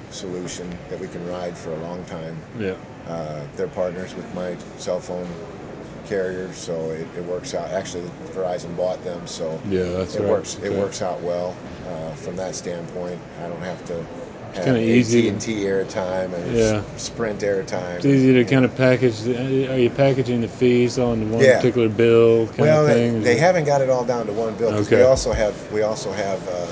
solution 0.10 0.68
that 0.90 1.00
we 1.00 1.08
can 1.08 1.26
ride 1.28 1.56
for 1.56 1.72
a 1.72 1.78
long 1.82 2.04
time. 2.06 2.36
Yeah. 2.58 2.74
Uh, 3.08 3.46
they're 3.56 3.68
partners 3.68 4.16
with 4.16 4.32
my 4.34 4.58
cell 4.78 5.00
phone 5.00 5.28
carrier, 6.14 6.52
so 6.54 6.74
it, 6.90 7.08
it 7.16 7.24
works 7.26 7.54
out. 7.54 7.70
Actually, 7.70 8.04
Verizon 8.34 8.76
bought 8.76 9.02
them, 9.04 9.26
so 9.28 9.60
Yeah, 9.70 9.84
that's 9.84 10.16
it 10.16 10.22
right. 10.22 10.30
works. 10.30 10.58
It 10.64 10.74
works 10.74 11.02
out 11.02 11.22
well 11.22 11.56
uh, 11.88 12.12
from 12.16 12.36
that 12.38 12.56
standpoint. 12.56 13.20
I 13.44 13.48
don't 13.48 13.62
have 13.62 13.86
to 13.86 13.94
have 14.56 14.66
kinda 14.66 14.80
easy 14.82 15.22
to- 15.30 15.36
AT&T 15.36 15.62
airtime 15.62 16.34
and 16.34 16.58
Yeah. 16.58 16.82
Sprint 16.98 17.42
airtime. 17.42 17.98
It's 17.98 18.06
easy 18.06 18.34
to 18.34 18.44
kind 18.44 18.66
of 18.66 18.76
package. 18.76 19.28
Are 19.28 19.78
you 19.80 19.92
packaging 19.92 20.42
the 20.42 20.48
fees 20.48 20.98
on 20.98 21.32
one 21.32 21.44
Yeah. 21.44 21.58
particular 21.58 21.88
bill 21.88 22.48
kind 22.48 22.60
well, 22.62 22.88
of 22.88 22.94
they, 22.94 23.10
they 23.20 23.36
haven't 23.38 23.66
got 23.66 23.82
it 23.82 23.90
all 23.92 24.04
down 24.04 24.26
to 24.26 24.34
one 24.34 24.56
bill. 24.56 24.72
'cause 24.72 24.88
Okay. 24.88 24.98
We 24.98 25.04
also 25.04 25.32
have 25.32 25.56
we 25.72 25.84
also 25.84 26.12
have 26.12 26.40
uh, 26.50 26.66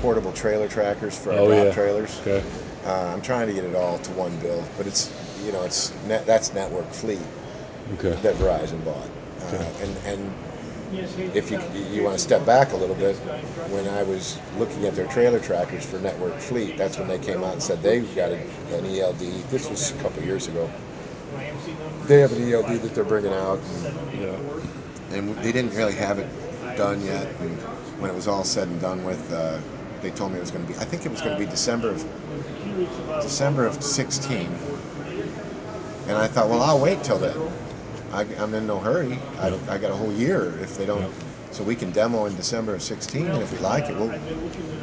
portable 0.00 0.32
trailer 0.32 0.66
trackers 0.66 1.14
for 1.14 1.32
our 1.32 1.38
Oh, 1.40 1.52
yeah. 1.52 1.70
trailers. 1.72 2.18
Okay. 2.22 2.42
Uh, 2.86 3.10
I'm 3.12 3.20
trying 3.20 3.46
to 3.48 3.52
get 3.52 3.64
it 3.64 3.74
all 3.74 3.98
to 3.98 4.10
one 4.12 4.34
bill, 4.36 4.64
but 4.78 4.86
it's 4.86 5.10
you 5.44 5.52
know 5.52 5.62
it's 5.64 5.92
net, 6.08 6.24
that's 6.24 6.50
Networkfleet 6.50 7.20
Okay. 7.94 8.10
that 8.22 8.34
Verizon 8.36 8.84
bought, 8.84 9.08
uh, 9.42 9.64
and 9.82 9.96
and 10.06 10.32
if 11.34 11.50
you 11.50 11.60
you 11.92 12.02
want 12.02 12.16
to 12.16 12.22
step 12.22 12.44
back 12.46 12.72
a 12.72 12.76
little 12.76 12.94
bit, 12.96 13.16
when 13.70 13.86
I 13.88 14.02
was 14.02 14.38
looking 14.58 14.84
at 14.86 14.94
their 14.94 15.06
trailer 15.06 15.40
trackers 15.40 15.84
for 15.84 15.98
Networkfleet, 15.98 16.76
that's 16.76 16.98
when 16.98 17.08
they 17.08 17.18
came 17.18 17.42
out 17.42 17.54
and 17.54 17.62
said 17.62 17.82
they've 17.82 18.14
got 18.14 18.30
a, 18.30 18.40
an 18.74 18.86
ELD. 18.86 19.18
This 19.50 19.68
was 19.68 19.90
a 19.92 19.94
couple 20.02 20.22
years 20.22 20.48
ago. 20.48 20.70
They 22.06 22.20
have 22.20 22.32
an 22.32 22.52
ELD 22.52 22.80
that 22.82 22.94
they're 22.94 23.04
bringing 23.04 23.32
out, 23.32 23.58
and, 23.58 24.20
Yeah. 24.20 25.16
and 25.16 25.36
they 25.36 25.52
didn't 25.52 25.74
really 25.74 25.94
have 25.94 26.18
it 26.18 26.28
done 26.76 27.04
yet. 27.04 27.26
And 27.40 27.56
when 28.00 28.10
it 28.10 28.14
was 28.14 28.26
all 28.26 28.44
said 28.44 28.68
and 28.68 28.80
done 28.80 29.04
with, 29.04 29.32
uh, 29.32 29.58
they 30.00 30.10
told 30.10 30.32
me 30.32 30.38
it 30.38 30.40
was 30.40 30.50
going 30.50 30.66
to 30.66 30.72
be. 30.72 30.78
I 30.78 30.84
think 30.84 31.06
it 31.06 31.10
was 31.10 31.20
going 31.20 31.36
to 31.36 31.44
be 31.44 31.46
December 31.50 31.90
of 31.90 32.04
December 33.22 33.66
of 33.66 33.82
16. 33.82 34.48
And 36.08 36.18
I 36.18 36.26
thought, 36.26 36.48
well, 36.48 36.62
I'll 36.62 36.80
wait 36.80 37.04
till 37.04 37.18
then. 37.18 37.36
I, 38.12 38.22
I'm 38.38 38.54
in 38.54 38.66
no 38.66 38.78
hurry. 38.78 39.18
I, 39.38 39.48
I 39.68 39.78
got 39.78 39.90
a 39.90 39.96
whole 39.96 40.12
year 40.12 40.58
if 40.60 40.76
they 40.76 40.86
don't. 40.86 41.12
So 41.52 41.64
we 41.64 41.74
can 41.74 41.90
demo 41.90 42.26
in 42.26 42.36
December 42.36 42.74
of 42.74 42.82
16, 42.82 43.26
and 43.26 43.42
if 43.42 43.52
we 43.52 43.58
like 43.58 43.88
it, 43.88 43.96
we'll. 43.96 44.12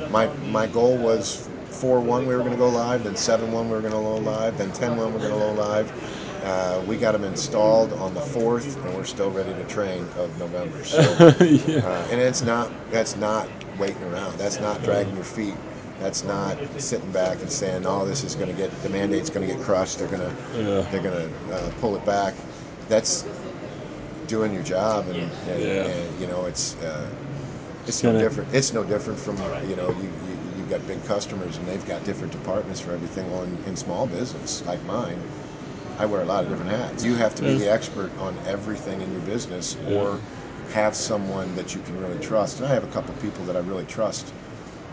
My 0.09 0.27
my 0.51 0.67
goal 0.67 0.97
was 0.97 1.47
4-1 1.71 2.21
we 2.21 2.35
were 2.35 2.39
going 2.39 2.51
to 2.51 2.57
go 2.57 2.69
live, 2.69 3.03
then 3.03 3.13
7-1 3.13 3.65
we 3.65 3.69
were 3.71 3.81
going 3.81 3.83
to 3.93 3.99
go 3.99 4.15
live, 4.17 4.57
then 4.57 4.71
10-1 4.71 4.97
we're 4.97 5.19
going 5.19 5.31
to 5.33 5.39
go 5.39 5.51
live. 5.53 6.43
Uh, 6.43 6.81
we 6.87 6.97
got 6.97 7.11
them 7.11 7.23
installed 7.23 7.91
on 7.93 8.13
the 8.13 8.21
4th, 8.21 8.75
and 8.85 8.95
we're 8.95 9.03
still 9.03 9.31
ready 9.31 9.53
to 9.53 9.63
train 9.65 10.05
of 10.17 10.37
November. 10.39 10.83
So, 10.83 11.01
yeah. 11.41 11.79
uh, 11.85 12.07
and 12.11 12.21
it's 12.21 12.41
not 12.41 12.71
that's 12.89 13.15
not 13.17 13.49
waiting 13.77 14.03
around. 14.03 14.37
That's 14.37 14.59
not 14.59 14.81
dragging 14.83 15.15
your 15.15 15.23
feet. 15.23 15.55
That's 15.99 16.23
not 16.23 16.57
sitting 16.77 17.11
back 17.11 17.41
and 17.41 17.49
saying, 17.51 17.85
"Oh, 17.85 18.05
this 18.05 18.23
is 18.23 18.35
going 18.35 18.49
to 18.49 18.55
get 18.55 18.71
the 18.83 18.89
mandate's 18.89 19.29
going 19.29 19.47
to 19.47 19.53
get 19.53 19.61
crushed. 19.63 19.97
They're 19.99 20.07
going 20.07 20.21
to 20.21 20.61
Yeah. 20.61 20.81
they're 20.91 21.01
going 21.01 21.29
to 21.29 21.55
uh, 21.55 21.71
pull 21.81 21.95
it 21.95 22.05
back." 22.05 22.33
That's 22.87 23.25
doing 24.27 24.53
your 24.53 24.63
job, 24.63 25.07
and, 25.07 25.17
and, 25.49 25.61
Yeah. 25.61 25.85
and, 25.85 26.19
you 26.21 26.27
know 26.27 26.45
it's 26.45 26.75
uh, 26.81 27.09
it's 27.85 28.03
no 28.03 28.09
Kinda- 28.11 28.23
different. 28.25 28.53
It's 28.53 28.73
no 28.73 28.83
different 28.83 29.19
from 29.19 29.37
you 29.67 29.75
know 29.75 29.89
you, 29.91 30.09
you 30.27 30.37
you've 30.57 30.69
got 30.69 30.85
big 30.87 31.03
customers 31.05 31.57
and 31.57 31.67
they've 31.67 31.85
got 31.85 32.03
different 32.03 32.33
departments 32.33 32.79
for 32.79 32.91
everything. 32.91 33.29
Well, 33.31 33.43
in, 33.43 33.57
in 33.65 33.75
small 33.75 34.07
business 34.07 34.63
like 34.65 34.83
mine, 34.85 35.19
I 35.97 36.05
wear 36.05 36.21
a 36.21 36.25
lot 36.25 36.43
of 36.43 36.49
different 36.49 36.71
hats. 36.71 37.03
You 37.05 37.15
have 37.15 37.35
to 37.35 37.41
be 37.43 37.49
Yes. 37.51 37.59
the 37.61 37.71
expert 37.71 38.11
on 38.19 38.35
everything 38.45 39.01
in 39.01 39.11
your 39.11 39.21
business, 39.21 39.77
or 39.87 40.19
have 40.73 40.95
someone 40.95 41.55
that 41.55 41.73
you 41.73 41.81
can 41.81 41.99
really 42.01 42.19
trust. 42.19 42.59
And 42.59 42.67
I 42.67 42.73
have 42.73 42.83
a 42.83 42.87
couple 42.87 43.13
people 43.15 43.45
that 43.45 43.55
I 43.55 43.59
really 43.59 43.85
trust, 43.85 44.33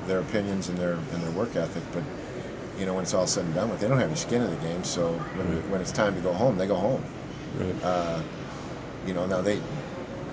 their 0.07 0.21
opinions 0.21 0.69
and 0.69 0.79
their 0.79 0.93
and 0.95 1.23
their 1.23 1.31
work 1.33 1.57
ethic. 1.57 1.83
But 1.93 2.05
you 2.79 2.87
know, 2.87 2.95
when 2.95 3.03
it's 3.03 3.15
all 3.15 3.27
said 3.27 3.45
and 3.45 3.55
done 3.55 3.71
with, 3.71 3.81
they 3.81 3.89
don't 3.89 3.99
have 3.99 4.09
any 4.09 4.17
skin 4.19 4.43
in 4.43 4.51
the 4.51 4.57
game. 4.67 4.83
So 4.85 5.13
when, 5.37 5.55
Right. 5.55 5.69
when 5.71 5.81
it's 5.81 5.93
time 5.93 6.15
to 6.15 6.21
go 6.21 6.33
home, 6.33 6.57
they 6.57 6.67
go 6.69 6.75
home. 6.77 7.03
Right. 7.59 7.83
Uh, 7.83 8.23
you 9.07 9.15
know, 9.15 9.27
now 9.27 9.41
they, 9.41 9.61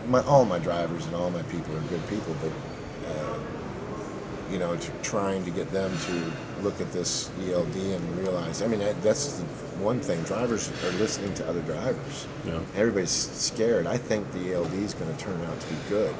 my 0.08 0.22
all 0.24 0.46
my 0.46 0.60
drivers 0.60 1.06
and 1.06 1.16
all 1.16 1.30
my 1.30 1.44
people 1.44 1.76
are 1.76 1.82
good 1.82 2.06
people, 2.08 2.36
but 2.42 2.52
uh, 3.10 3.40
you 4.52 4.60
know, 4.60 4.78
trying 5.02 5.44
to 5.46 5.52
get 5.52 5.72
them 5.72 5.92
to 6.00 6.64
look 6.64 6.80
at 6.82 6.92
this 6.92 7.30
ELD 7.48 7.76
and 7.76 8.18
realize. 8.18 8.62
I 8.62 8.68
mean, 8.68 8.80
that, 8.80 9.02
that's 9.02 9.38
the 9.38 9.44
one 9.82 10.00
thing. 10.00 10.22
Drivers 10.24 10.70
are 10.84 10.92
listening 11.00 11.34
to 11.36 11.48
other 11.48 11.62
drivers. 11.62 12.28
Yeah. 12.46 12.60
Everybody's 12.76 13.12
scared. 13.12 13.88
I 13.88 13.98
think 13.98 14.32
the 14.34 14.54
ELD 14.54 14.74
is 14.74 14.94
going 14.94 15.14
to 15.14 15.20
turn 15.20 15.42
out 15.44 15.60
to 15.60 15.68
be 15.68 15.76
good. 15.90 16.14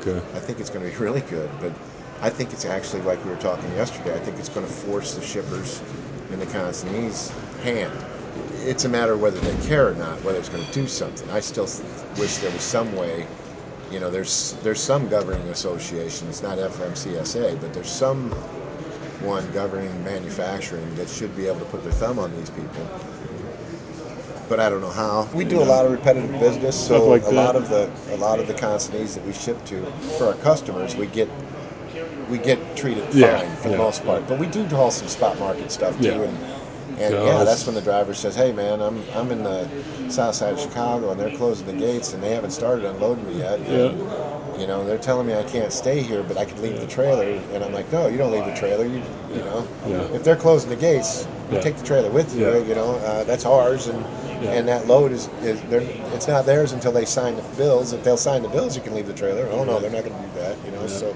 Okay. 0.00 0.18
I 0.18 0.40
think 0.40 0.60
it's 0.60 0.70
going 0.70 0.84
to 0.84 0.90
be 0.90 0.96
really 1.02 1.22
good, 1.22 1.50
but 1.60 1.72
I 2.20 2.30
think 2.30 2.52
it's 2.52 2.64
actually 2.64 3.02
like 3.02 3.24
we 3.24 3.30
were 3.30 3.36
talking 3.36 3.70
yesterday. 3.72 4.14
I 4.14 4.18
think 4.18 4.38
it's 4.38 4.48
going 4.48 4.66
to 4.66 4.72
force 4.72 5.14
the 5.14 5.22
shippers 5.22 5.80
in 6.30 6.38
the 6.38 6.46
consignees' 6.46 7.30
hand. 7.62 7.92
It's 8.64 8.84
a 8.84 8.88
matter 8.88 9.12
of 9.12 9.20
whether 9.20 9.40
they 9.40 9.66
care 9.66 9.88
or 9.88 9.94
not, 9.94 10.22
whether 10.22 10.38
it's 10.38 10.48
going 10.48 10.64
to 10.64 10.72
do 10.72 10.86
something. 10.86 11.28
I 11.30 11.40
still 11.40 11.68
wish 12.18 12.38
there 12.38 12.50
was 12.50 12.62
some 12.62 12.94
way. 12.96 13.26
You 13.90 14.00
know, 14.00 14.10
there's 14.10 14.52
there's 14.62 14.80
some 14.80 15.08
governing 15.08 15.48
association. 15.48 16.28
It's 16.28 16.42
not 16.42 16.58
FMCSA, 16.58 17.60
but 17.60 17.72
there's 17.72 17.90
some 17.90 18.30
one 19.22 19.50
governing 19.52 20.02
manufacturing 20.04 20.94
that 20.96 21.08
should 21.08 21.34
be 21.36 21.46
able 21.46 21.60
to 21.60 21.64
put 21.66 21.82
their 21.82 21.92
thumb 21.92 22.18
on 22.18 22.34
these 22.36 22.50
people. 22.50 22.86
But 24.48 24.60
I 24.60 24.70
don't 24.70 24.80
know 24.80 24.90
how. 24.90 25.28
We 25.34 25.44
do 25.44 25.60
a 25.60 25.64
lot 25.64 25.84
of 25.86 25.92
repetitive 25.92 26.38
business, 26.40 26.74
so 26.86 27.08
like 27.08 27.22
a 27.24 27.30
lot 27.30 27.56
of 27.56 27.68
the 27.68 27.90
a 28.12 28.16
lot 28.16 28.40
of 28.40 28.46
the 28.46 28.54
consignees 28.54 29.14
that 29.14 29.24
we 29.24 29.32
ship 29.32 29.62
to 29.66 29.84
for 30.18 30.26
our 30.26 30.34
customers, 30.34 30.96
we 30.96 31.06
get 31.06 31.28
we 32.30 32.38
get 32.38 32.58
treated 32.76 33.04
Yeah, 33.14 33.38
fine 33.38 33.56
for 33.56 33.68
yeah, 33.68 33.72
the 33.76 33.78
most 33.78 34.04
part. 34.04 34.26
But 34.26 34.38
we 34.38 34.46
do 34.46 34.64
haul 34.66 34.90
some 34.90 35.08
spot 35.08 35.38
market 35.38 35.70
stuff 35.70 35.96
too, 35.98 36.04
Yeah. 36.04 36.22
and 36.22 36.38
and 37.00 37.14
So 37.14 37.26
yeah, 37.26 37.44
that's 37.44 37.66
when 37.66 37.74
the 37.74 37.82
driver 37.82 38.14
says, 38.14 38.34
"Hey 38.34 38.52
man, 38.52 38.80
I'm 38.80 39.04
I'm 39.14 39.30
in 39.30 39.42
the 39.42 39.68
south 40.08 40.34
side 40.36 40.52
of 40.52 40.60
Chicago, 40.60 41.10
and 41.10 41.20
they're 41.20 41.30
closing 41.30 41.66
the 41.66 41.72
gates, 41.74 42.12
and 42.12 42.22
they 42.22 42.30
haven't 42.30 42.50
started 42.50 42.84
unloading 42.84 43.26
me 43.26 43.38
yet." 43.38 43.60
And, 43.60 43.96
You 44.56 44.66
know, 44.66 44.84
they're 44.84 44.98
telling 44.98 45.26
me 45.26 45.34
I 45.34 45.44
can't 45.44 45.72
stay 45.72 46.02
here, 46.02 46.22
but 46.22 46.36
I 46.36 46.44
can 46.44 46.60
leave 46.62 46.80
the 46.80 46.86
trailer, 46.86 47.38
and 47.52 47.62
I'm 47.62 47.72
like, 47.72 47.92
"No, 47.92 48.08
you 48.08 48.18
don't 48.18 48.32
leave 48.32 48.44
the 48.46 48.52
trailer. 48.52 48.86
You 48.86 49.02
you 49.32 49.42
know, 49.42 49.66
Yeah. 49.86 50.02
if 50.12 50.24
they're 50.24 50.36
closing 50.36 50.70
the 50.70 50.76
gates, 50.76 51.28
you 51.50 51.58
take 51.58 51.76
the 51.76 51.84
trailer 51.84 52.10
with 52.10 52.34
you. 52.34 52.56
You 52.64 52.74
know, 52.74 52.96
uh, 52.96 53.24
that's 53.24 53.44
ours, 53.44 53.86
and 53.86 54.04
and 54.42 54.66
that 54.68 54.86
load 54.86 55.12
is 55.12 55.28
is 55.42 55.60
they're, 55.70 55.84
it's 56.14 56.26
not 56.26 56.46
theirs 56.46 56.72
until 56.72 56.92
they 56.92 57.04
sign 57.04 57.36
the 57.36 57.42
bills. 57.56 57.92
If 57.92 58.02
they'll 58.02 58.16
sign 58.16 58.42
the 58.42 58.48
bills, 58.48 58.74
you 58.74 58.82
can 58.82 58.94
leave 58.94 59.06
the 59.06 59.12
trailer. 59.12 59.48
Oh 59.50 59.64
no, 59.64 59.78
they're 59.80 59.90
not 59.90 60.04
going 60.04 60.16
to 60.16 60.22
do 60.28 60.32
that. 60.40 60.56
You 60.64 60.72
know, 60.72 60.86
so, 60.86 61.14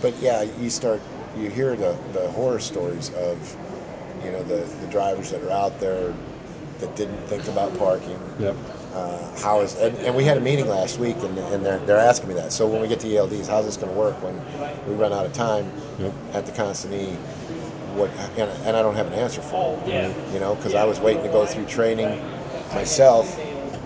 but 0.00 0.16
yeah, 0.20 0.42
you 0.42 0.70
start 0.70 1.02
you 1.34 1.48
hear 1.50 1.74
the 1.76 1.96
the 2.12 2.28
horror 2.30 2.60
stories 2.60 3.10
of 3.10 3.56
you 4.24 4.32
know 4.32 4.42
the 4.44 4.64
the 4.80 4.86
drivers 4.88 5.30
that 5.30 5.42
are 5.42 5.50
out 5.50 5.78
there 5.80 6.14
that 6.80 6.96
didn't 6.96 7.18
think 7.26 7.46
about 7.48 7.76
parking. 7.78 8.18
Yep. 8.38 8.56
Uh, 8.94 9.36
how 9.40 9.60
is 9.60 9.74
and, 9.76 9.96
and 9.98 10.14
we 10.14 10.24
had 10.24 10.36
a 10.36 10.40
meeting 10.40 10.68
last 10.68 10.98
week 10.98 11.16
and, 11.18 11.36
and 11.38 11.64
they're, 11.64 11.78
they're 11.80 11.96
asking 11.98 12.28
me 12.28 12.34
that. 12.34 12.52
So 12.52 12.66
when 12.66 12.80
we 12.80 12.86
get 12.88 13.00
to 13.00 13.08
ELDs, 13.08 13.48
how's 13.48 13.64
this 13.64 13.76
going 13.76 13.92
to 13.92 13.98
work 13.98 14.14
when 14.22 14.34
we 14.88 14.94
run 14.94 15.12
out 15.12 15.26
of 15.26 15.32
time 15.32 15.70
Yep. 15.98 16.12
at 16.32 16.46
the 16.46 16.52
consignee? 16.52 17.14
What 17.96 18.10
and, 18.38 18.50
and 18.66 18.76
I 18.76 18.82
don't 18.82 18.94
have 18.94 19.06
an 19.08 19.12
answer 19.14 19.40
for 19.42 19.80
it. 19.86 19.88
You 20.32 20.40
know, 20.40 20.54
because 20.56 20.74
I 20.74 20.84
was 20.84 21.00
waiting 21.00 21.22
to 21.24 21.28
go 21.28 21.44
through 21.46 21.66
training 21.66 22.08
myself 22.72 23.36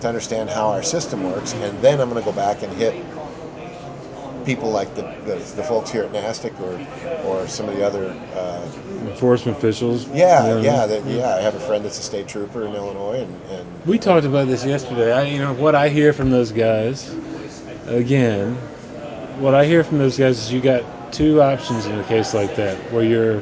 to 0.01 0.07
understand 0.07 0.49
how 0.49 0.69
our 0.69 0.81
system 0.83 1.23
works, 1.23 1.53
and 1.53 1.77
then 1.81 1.99
I'm 1.99 2.09
going 2.09 2.21
to 2.23 2.25
go 2.27 2.35
back 2.35 2.63
and 2.63 2.71
hit 2.73 2.95
people 4.49 4.71
like 4.71 4.95
the, 4.95 5.03
the, 5.25 5.35
the 5.57 5.63
folks 5.63 5.91
here 5.91 6.05
at 6.05 6.11
NASTC 6.11 6.59
or 6.59 7.27
or 7.27 7.47
some 7.47 7.69
of 7.69 7.75
the 7.75 7.85
other. 7.85 8.09
Uh, 8.33 8.67
Enforcement 9.07 9.55
officials. 9.55 10.07
yeah, 10.07 10.47
you 10.47 10.55
know, 10.55 10.61
yeah, 10.61 10.85
that, 10.87 11.05
yeah. 11.05 11.35
I 11.35 11.41
have 11.41 11.53
a 11.53 11.59
friend 11.59 11.85
that's 11.85 11.99
a 11.99 12.01
state 12.01 12.27
trooper 12.27 12.65
in 12.65 12.73
Illinois, 12.73 13.21
and, 13.21 13.41
and 13.51 13.85
We 13.85 13.99
talked 13.99 14.25
about 14.25 14.47
this 14.47 14.65
yesterday. 14.65 15.13
I, 15.13 15.23
you 15.25 15.37
know, 15.37 15.53
what 15.53 15.75
I 15.75 15.87
hear 15.89 16.13
from 16.13 16.31
those 16.31 16.51
guys, 16.51 17.13
again, 17.85 18.55
what 19.39 19.53
I 19.53 19.65
hear 19.65 19.83
from 19.83 19.99
those 19.99 20.17
guys 20.17 20.39
is 20.39 20.51
you 20.51 20.61
got 20.61 20.83
two 21.13 21.43
options 21.43 21.85
in 21.85 21.99
a 21.99 22.03
case 22.05 22.33
like 22.33 22.55
that 22.55 22.75
where 22.91 23.03
you're 23.03 23.41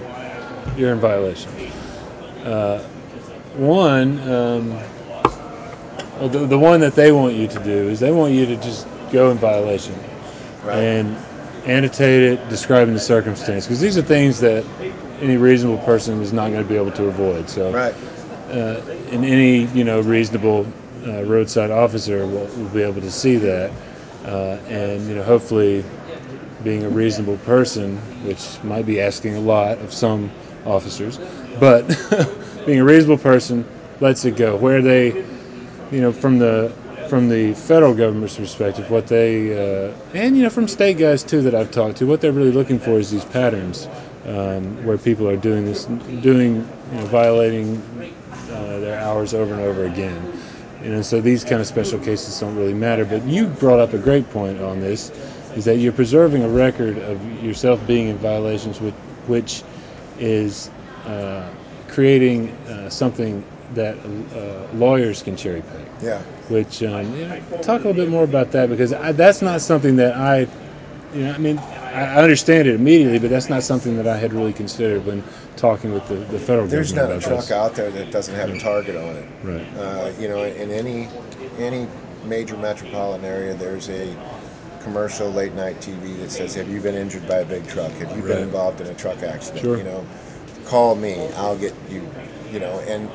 you're 0.76 0.91
in 0.91 1.00
violation. 1.00 1.50
Uh, 2.43 2.80
one, 3.56 4.20
um, 4.30 4.72
well, 6.20 6.30
the, 6.30 6.46
the 6.48 6.60
one 6.60 6.82
that 6.82 6.96
they 6.96 7.13
want 7.13 7.34
you 7.34 7.48
to 7.48 7.63
do 7.63 7.89
is 7.89 8.02
they 8.02 8.12
want 8.12 8.34
you 8.34 8.46
to 8.46 8.58
just 8.58 8.86
go 9.12 9.32
in 9.32 9.38
violation 9.38 9.96
Right. 10.67 10.80
and 10.80 11.17
annotate 11.65 12.23
it, 12.23 12.49
describing 12.49 12.93
the 12.93 12.99
circumstance, 12.99 13.65
because 13.65 13.80
these 13.80 13.97
are 13.97 14.01
things 14.01 14.39
that 14.41 14.65
any 15.21 15.38
reasonable 15.38 15.84
person 15.84 16.21
is 16.21 16.34
not 16.34 16.51
going 16.51 16.62
to 16.62 16.67
be 16.67 16.75
able 16.75 16.91
to 16.91 17.06
avoid. 17.06 17.49
So, 17.49 17.71
right. 17.71 17.95
uh, 18.49 18.82
and 19.12 19.23
any 19.25 19.65
you 19.67 19.84
know 19.84 20.01
reasonable 20.01 20.67
uh, 21.06 21.23
roadside 21.23 21.71
officer 21.71 22.25
will, 22.25 22.47
will 22.47 22.69
be 22.69 22.82
able 22.82 23.01
to 23.01 23.12
see 23.12 23.38
that, 23.38 23.71
uh, 24.25 24.60
and 24.67 25.08
you 25.08 25.15
know 25.15 25.23
hopefully, 25.23 25.86
being 26.63 26.84
a 26.84 26.89
reasonable 26.89 27.38
person, 27.38 27.97
which 28.23 28.62
might 28.63 28.86
be 28.86 28.99
asking 28.99 29.36
a 29.36 29.41
lot 29.41 29.77
of 29.80 29.93
some 29.93 30.30
officers, 30.65 31.17
but 31.60 31.88
being 32.65 32.80
a 32.80 32.84
reasonable 32.84 33.21
person 33.21 33.65
lets 34.01 34.25
it 34.25 34.36
go. 34.36 34.58
Where 34.58 34.82
they, 34.82 35.25
you 35.91 36.01
know, 36.01 36.12
from 36.12 36.39
the 36.39 36.73
from 37.08 37.30
the 37.30 37.54
federal 37.54 37.93
government's 37.93 38.38
perspective, 38.38 38.89
what 38.91 39.08
they 39.08 39.88
uh, 39.88 39.93
and 40.13 40.38
you 40.38 40.43
know 40.43 40.50
from 40.50 40.67
state 40.67 40.98
guys 40.98 41.24
too 41.24 41.41
that 41.41 41.56
I've 41.56 41.72
talked 41.72 41.98
to, 41.98 42.06
what 42.06 42.22
they're 42.22 42.32
really 42.32 42.52
looking 42.52 42.80
for 42.80 43.00
is 43.00 43.12
these 43.12 43.26
patterns 43.26 43.88
um, 44.26 44.86
where 44.86 44.98
people 44.98 45.28
are 45.30 45.38
doing 45.38 45.65
this, 45.65 45.86
doing 46.22 46.56
you 46.56 46.98
know, 46.98 47.06
violating 47.06 47.82
uh, 48.52 48.80
their 48.80 49.00
hours 49.00 49.34
over 49.34 49.54
and 49.54 49.62
over 49.62 49.86
again. 49.86 50.39
You 50.84 50.91
know, 50.91 51.02
so 51.02 51.22
these 51.22 51.43
kind 51.43 51.60
of 51.60 51.67
special 51.67 52.00
cases 52.00 52.39
don't 52.39 52.56
really 52.56 52.74
matter. 52.74 53.04
But 53.06 53.24
you 53.24 53.48
brought 53.48 53.80
up 53.80 53.93
a 53.93 53.98
great 53.98 54.30
point 54.30 54.62
on 54.62 54.80
this, 54.80 55.10
is 55.56 55.65
that 55.65 55.78
you're 55.78 55.93
preserving 55.93 56.43
a 56.43 56.50
record 56.50 56.98
of 57.00 57.43
yourself 57.43 57.86
being 57.88 58.10
in 58.10 58.17
violations, 58.17 58.80
with, 58.80 58.93
which 59.28 59.63
is 60.20 60.70
uh, 61.06 61.50
creating 61.88 62.50
uh, 62.67 62.89
something 62.89 63.43
that 63.73 63.97
uh, 64.36 64.75
lawyers 64.77 65.21
can 65.21 65.36
cherry 65.36 65.62
pick. 65.62 65.88
Yeah. 66.01 66.19
Which 66.49 66.84
um, 66.84 67.13
you 67.15 67.27
know, 67.27 67.39
talk 67.62 67.84
a 67.84 67.88
little 67.88 67.93
bit 67.93 68.10
more 68.10 68.23
about 68.23 68.51
that 68.51 68.69
because 68.69 68.93
I, 68.93 69.12
that's 69.12 69.41
not 69.41 69.62
something 69.62 69.95
that 69.97 70.15
I, 70.15 70.47
you 71.13 71.23
know, 71.23 71.34
I 71.34 71.38
mean, 71.38 71.58
I 71.60 72.21
understand 72.21 72.67
it 72.67 72.75
immediately, 72.75 73.19
but 73.19 73.30
that's 73.30 73.49
not 73.49 73.63
something 73.63 73.95
that 73.97 74.08
I 74.08 74.17
had 74.17 74.34
really 74.34 74.53
considered 74.53 75.06
when 75.06 75.23
talking 75.56 75.91
with 75.93 76.08
the, 76.08 76.15
the 76.15 76.39
federal 76.39 76.67
There's 76.67 76.93
not 76.93 77.03
government 77.03 77.23
a 77.23 77.27
truck 77.27 77.39
this. 77.41 77.51
out 77.51 77.75
there 77.75 77.89
that 77.91 78.12
doesn't 78.12 78.36
have 78.36 78.49
a 78.49 78.58
target 78.58 78.95
on 78.95 79.15
it. 79.15 79.25
Right. 79.43 79.67
Uh, 79.77 80.12
you 80.19 80.27
know, 80.27 80.43
in 80.43 80.71
any 80.71 81.10
any 81.58 81.88
major 82.25 82.58
metropolitan 82.58 83.25
area, 83.25 83.53
there's 83.56 83.89
a 83.89 84.15
commercial 84.82 85.30
late 85.30 85.53
night 85.53 85.82
TV 85.82 86.17
that 86.19 86.32
says, 86.32 86.53
"Have 86.56 86.69
you 86.69 86.80
been 86.80 86.95
injured 86.95 87.27
by 87.27 87.38
a 87.38 87.45
big 87.45 87.67
truck? 87.67 87.91
Have 87.93 88.12
you 88.15 88.23
Right. 88.23 88.36
been 88.36 88.43
involved 88.43 88.80
in 88.82 88.88
a 88.88 88.93
truck 88.93 89.23
accident? 89.23 89.62
Sure. 89.62 89.77
You 89.77 89.84
know, 89.84 90.06
call 90.65 90.95
me. 90.95 91.27
I'll 91.38 91.58
get 91.58 91.73
you. 91.89 92.08
You 92.51 92.60
know, 92.60 92.80
and 92.88 93.10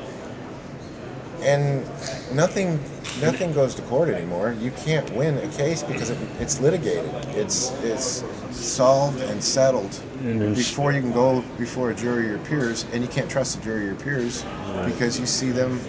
and 1.43 1.85
nothing 2.31 2.79
nothing 3.21 3.53
goes 3.53 3.75
to 3.75 3.81
court 3.83 4.09
anymore. 4.09 4.53
You 4.59 4.71
can't 4.71 5.09
win 5.11 5.37
a 5.39 5.47
case 5.47 5.83
because 5.83 6.09
it, 6.09 6.17
it's 6.39 6.59
litigated. 6.59 7.11
It's 7.35 7.71
it's 7.83 8.23
solved 8.51 9.21
and 9.21 9.43
settled 9.43 9.99
And 10.19 10.55
before 10.55 10.93
you 10.93 11.01
can 11.01 11.11
go 11.11 11.41
before 11.57 11.91
a 11.91 11.95
jury 11.95 12.31
or 12.31 12.39
peers, 12.39 12.85
and 12.93 13.03
you 13.03 13.09
can't 13.09 13.29
trust 13.29 13.55
the 13.57 13.63
jury 13.63 13.89
or 13.89 13.95
peers 13.95 14.45
because 14.83 15.19
you 15.19 15.25
see 15.27 15.51
them. 15.51 15.79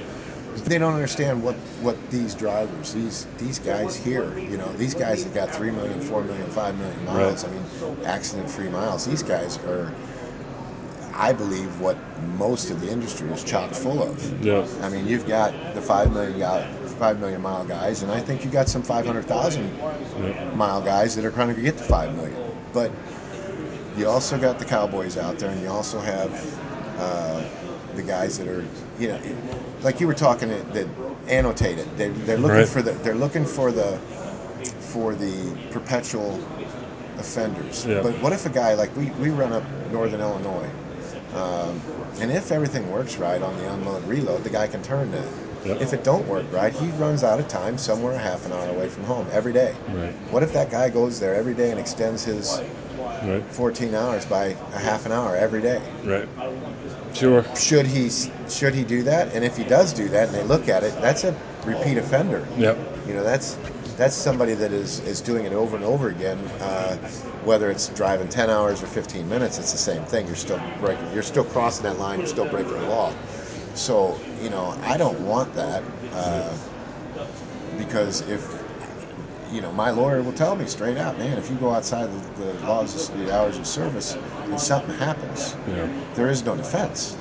They 0.66 0.78
don't 0.78 0.94
understand 0.94 1.42
what, 1.42 1.56
what 1.80 2.10
these 2.10 2.34
drivers, 2.34 2.92
these 2.92 3.26
these 3.38 3.58
guys 3.58 3.96
here, 3.96 4.38
you 4.38 4.56
know, 4.56 4.72
these 4.74 4.94
guys 4.94 5.24
that 5.24 5.34
got 5.34 5.50
3 5.50 5.70
million, 5.72 6.00
4 6.00 6.22
million, 6.24 6.48
5 6.48 6.78
million 6.78 7.04
miles, 7.04 7.44
Right. 7.44 7.44
I 7.44 7.48
mean, 7.48 7.66
accident 8.04 8.48
free 8.50 8.68
miles. 8.68 9.04
These 9.04 9.22
guys 9.22 9.58
are, 9.58 9.92
I 11.16 11.32
believe, 11.32 11.80
what 11.80 11.96
most 12.36 12.70
of 12.70 12.80
the 12.80 12.90
industry 12.90 13.28
is 13.30 13.44
chock 13.44 13.72
full 13.72 14.02
of. 14.02 14.44
Yeah. 14.44 14.66
I 14.82 14.88
mean, 14.88 15.06
you've 15.06 15.26
got 15.26 15.52
the 15.74 15.80
5 15.80 16.12
million, 16.12 16.38
guy, 16.38 16.66
5 16.98 17.20
million 17.20 17.40
mile 17.40 17.64
guys, 17.64 18.02
and 18.02 18.10
I 18.10 18.20
think 18.20 18.44
you 18.44 18.50
got 18.50 18.68
some 18.68 18.82
500,000 18.82 20.56
mile 20.56 20.82
guys 20.82 21.14
that 21.16 21.24
are 21.24 21.30
trying 21.30 21.54
to 21.54 21.60
get 21.60 21.76
to 21.78 21.84
5 21.84 22.14
million. 22.16 22.36
But 22.72 22.90
you 23.96 24.08
also 24.08 24.38
got 24.38 24.58
the 24.58 24.64
cowboys 24.64 25.16
out 25.16 25.38
there, 25.38 25.50
and 25.50 25.60
you 25.62 25.68
also 25.68 26.00
have 26.00 26.30
uh, 26.98 27.44
the 27.94 28.02
guys 28.02 28.36
that 28.38 28.48
are, 28.48 28.64
you 28.98 29.08
know, 29.08 29.20
like 29.82 30.00
you 30.00 30.06
were 30.08 30.14
talking 30.14 30.48
that, 30.48 30.72
that 30.72 30.88
annotate 31.28 31.78
it. 31.78 31.96
They, 31.96 32.08
they're 32.08 32.38
looking 32.38 32.56
Right. 32.58 32.68
for 32.68 32.82
the 32.82 32.92
they're 33.04 33.14
looking 33.14 33.44
for 33.44 33.70
the 33.70 33.98
for 34.80 35.14
the 35.14 35.56
perpetual 35.70 36.40
offenders. 37.18 37.86
Yeah. 37.86 38.02
But 38.02 38.14
what 38.20 38.32
if 38.32 38.46
a 38.46 38.50
guy 38.50 38.74
like 38.74 38.94
we, 38.96 39.10
we 39.12 39.30
run 39.30 39.52
up 39.52 39.62
northern 39.92 40.20
Illinois, 40.20 40.68
um, 41.34 41.80
and 42.20 42.30
if 42.30 42.52
everything 42.52 42.90
works 42.90 43.16
right 43.16 43.42
on 43.42 43.56
the 43.58 43.72
unload 43.72 44.04
reload, 44.06 44.44
the 44.44 44.50
guy 44.50 44.66
can 44.66 44.82
turn 44.82 45.10
that. 45.12 45.26
Yep. 45.64 45.80
If 45.80 45.92
it 45.94 46.04
don't 46.04 46.26
work 46.28 46.44
right, 46.52 46.72
he 46.72 46.88
runs 46.90 47.24
out 47.24 47.40
of 47.40 47.48
time 47.48 47.78
somewhere 47.78 48.12
a 48.12 48.18
half 48.18 48.44
an 48.44 48.52
hour 48.52 48.68
away 48.68 48.88
from 48.88 49.04
home 49.04 49.26
every 49.32 49.52
day. 49.52 49.74
Right. 49.92 50.12
What 50.30 50.42
if 50.42 50.52
that 50.52 50.70
guy 50.70 50.90
goes 50.90 51.18
there 51.18 51.34
every 51.34 51.54
day 51.54 51.70
and 51.70 51.80
extends 51.80 52.24
his 52.24 52.60
Right. 53.22 53.42
14 53.52 53.94
hours 53.94 54.26
by 54.26 54.56
a 54.74 54.78
half 54.78 55.06
an 55.06 55.12
hour 55.12 55.34
every 55.34 55.62
day? 55.62 55.80
Right. 56.04 56.28
Sure. 57.14 57.44
Should 57.56 57.86
he 57.86 58.10
should 58.48 58.74
he 58.74 58.84
do 58.84 59.02
that? 59.04 59.32
And 59.32 59.44
if 59.44 59.56
he 59.56 59.64
does 59.64 59.92
do 59.92 60.08
that, 60.08 60.28
and 60.28 60.36
they 60.36 60.42
look 60.42 60.68
at 60.68 60.82
it, 60.82 60.92
that's 61.00 61.24
a 61.24 61.34
repeat 61.64 61.96
offender. 61.96 62.46
Yep. 62.58 62.76
You 63.06 63.14
know, 63.14 63.24
that's 63.24 63.56
that's 63.96 64.16
somebody 64.16 64.54
that 64.54 64.72
is, 64.72 65.00
is 65.00 65.20
doing 65.20 65.44
it 65.44 65.52
over 65.52 65.76
and 65.76 65.84
over 65.84 66.08
again. 66.08 66.38
Uh, 66.60 66.96
whether 67.44 67.70
it's 67.70 67.88
driving 67.88 68.28
10 68.28 68.50
hours 68.50 68.82
or 68.82 68.86
15 68.86 69.28
minutes, 69.28 69.58
it's 69.58 69.72
the 69.72 69.78
same 69.78 70.02
thing. 70.04 70.26
You're 70.26 70.36
still 70.36 70.60
breaking. 70.80 71.12
You're 71.12 71.22
still 71.22 71.44
crossing 71.44 71.84
that 71.84 71.98
line. 71.98 72.18
You're 72.18 72.28
still 72.28 72.48
breaking 72.48 72.72
the 72.72 72.88
law. 72.88 73.14
So 73.74 74.18
you 74.42 74.50
know, 74.50 74.78
I 74.82 74.96
don't 74.96 75.20
want 75.26 75.52
that 75.54 75.82
uh, 76.12 76.56
because 77.76 78.28
if 78.28 78.42
you 79.52 79.60
know, 79.60 79.72
my 79.72 79.90
lawyer 79.90 80.22
will 80.22 80.32
tell 80.32 80.56
me 80.56 80.66
straight 80.66 80.96
out, 80.96 81.16
man, 81.18 81.38
if 81.38 81.48
you 81.48 81.56
go 81.56 81.70
outside 81.70 82.10
the, 82.10 82.42
the 82.42 82.66
laws, 82.66 83.08
of, 83.08 83.18
the 83.18 83.32
hours 83.32 83.56
of 83.56 83.66
service, 83.66 84.16
and 84.46 84.58
something 84.58 84.94
happens, 84.96 85.54
Yeah. 85.68 85.88
there 86.14 86.28
is 86.28 86.44
no 86.44 86.56
defense. 86.56 87.16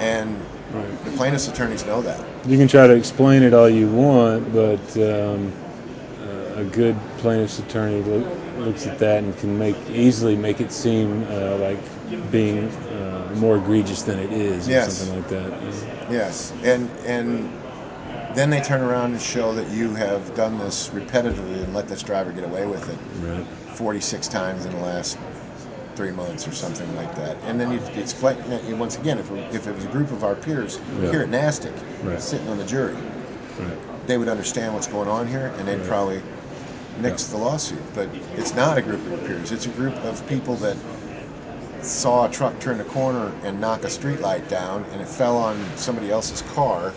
And 0.00 0.40
Right. 0.72 1.04
the 1.04 1.10
plaintiff's 1.12 1.46
attorneys 1.46 1.84
know 1.84 2.00
that. 2.02 2.20
You 2.46 2.56
can 2.56 2.68
try 2.68 2.86
to 2.86 2.94
explain 2.94 3.42
it 3.42 3.52
all 3.54 3.68
you 3.68 3.88
want, 3.88 4.52
but 4.52 4.96
um, 4.96 5.52
a 6.56 6.64
good 6.64 6.96
plaintiff's 7.18 7.58
attorney 7.58 8.02
loo- 8.02 8.26
looks 8.58 8.86
at 8.86 8.98
that 8.98 9.22
and 9.22 9.36
can 9.38 9.58
make 9.58 9.76
easily 9.90 10.36
make 10.36 10.60
it 10.60 10.72
seem 10.72 11.22
uh, 11.30 11.56
like 11.58 11.78
being 12.32 12.68
uh, 12.68 13.34
more 13.36 13.58
egregious 13.58 14.02
than 14.02 14.18
it 14.18 14.32
is, 14.32 14.66
or 14.66 14.72
Yes. 14.72 14.96
something 14.96 15.16
like 15.16 15.28
that. 15.28 16.10
Yes, 16.10 16.52
and 16.64 16.88
and 17.04 17.50
then 18.34 18.50
they 18.50 18.60
turn 18.60 18.80
around 18.80 19.12
and 19.12 19.20
show 19.20 19.54
that 19.54 19.68
you 19.68 19.94
have 19.94 20.34
done 20.34 20.58
this 20.58 20.88
repetitively 20.88 21.62
and 21.62 21.74
let 21.74 21.88
this 21.88 22.02
driver 22.02 22.32
get 22.32 22.44
away 22.44 22.66
with 22.66 22.88
it 22.90 22.98
Right. 23.26 23.44
46 23.76 24.28
times 24.28 24.64
in 24.66 24.72
the 24.72 24.78
last 24.80 25.16
three 25.94 26.10
months 26.10 26.46
or 26.46 26.52
something 26.52 26.94
like 26.96 27.14
that. 27.14 27.36
And 27.46 27.58
then 27.58 27.72
you 27.72 27.80
explain 27.98 28.36
once 28.78 28.98
again, 28.98 29.18
if, 29.18 29.30
if 29.54 29.66
it 29.66 29.74
was 29.74 29.84
a 29.84 29.88
group 29.88 30.10
of 30.12 30.22
our 30.24 30.34
peers 30.34 30.78
Yeah. 31.02 31.10
here 31.12 31.20
at 31.22 31.30
NASTC 31.30 31.72
Right. 32.04 32.20
sitting 32.20 32.46
on 32.48 32.58
the 32.58 32.64
jury, 32.64 32.92
Right. 33.58 34.06
they 34.06 34.18
would 34.18 34.28
understand 34.28 34.74
what's 34.74 34.86
going 34.86 35.08
on 35.08 35.26
here 35.26 35.50
and 35.58 35.66
they'd 35.66 35.82
probably 35.84 36.20
nix 37.00 37.24
the 37.26 37.36
lawsuit. 37.36 37.82
But 37.94 38.08
it's 38.36 38.54
not 38.54 38.78
a 38.78 38.82
group 38.82 39.04
of 39.06 39.24
peers. 39.26 39.52
It's 39.52 39.66
a 39.66 39.70
group 39.70 39.94
of 40.04 40.26
people 40.28 40.56
that 40.56 40.76
saw 41.82 42.26
a 42.26 42.30
truck 42.30 42.58
turn 42.58 42.80
a 42.80 42.84
corner 42.84 43.32
and 43.44 43.60
knock 43.60 43.84
a 43.84 43.88
streetlight 43.88 44.48
down 44.48 44.84
and 44.92 45.00
it 45.00 45.06
fell 45.08 45.36
on 45.36 45.76
somebody 45.76 46.10
else's 46.10 46.42
car 46.42 46.92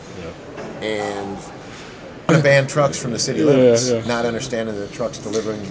and 0.82 1.38
to 2.28 2.40
ban 2.44 2.66
trucks 2.68 2.98
from 3.00 3.12
the 3.12 3.20
city 3.20 3.40
Yeah, 3.40 3.46
limits, 3.46 3.92
yeah. 3.92 4.04
not 4.08 4.26
understanding 4.26 4.76
that 4.76 4.90
the 4.90 4.96
truck's 4.96 5.20
delivering 5.20 5.62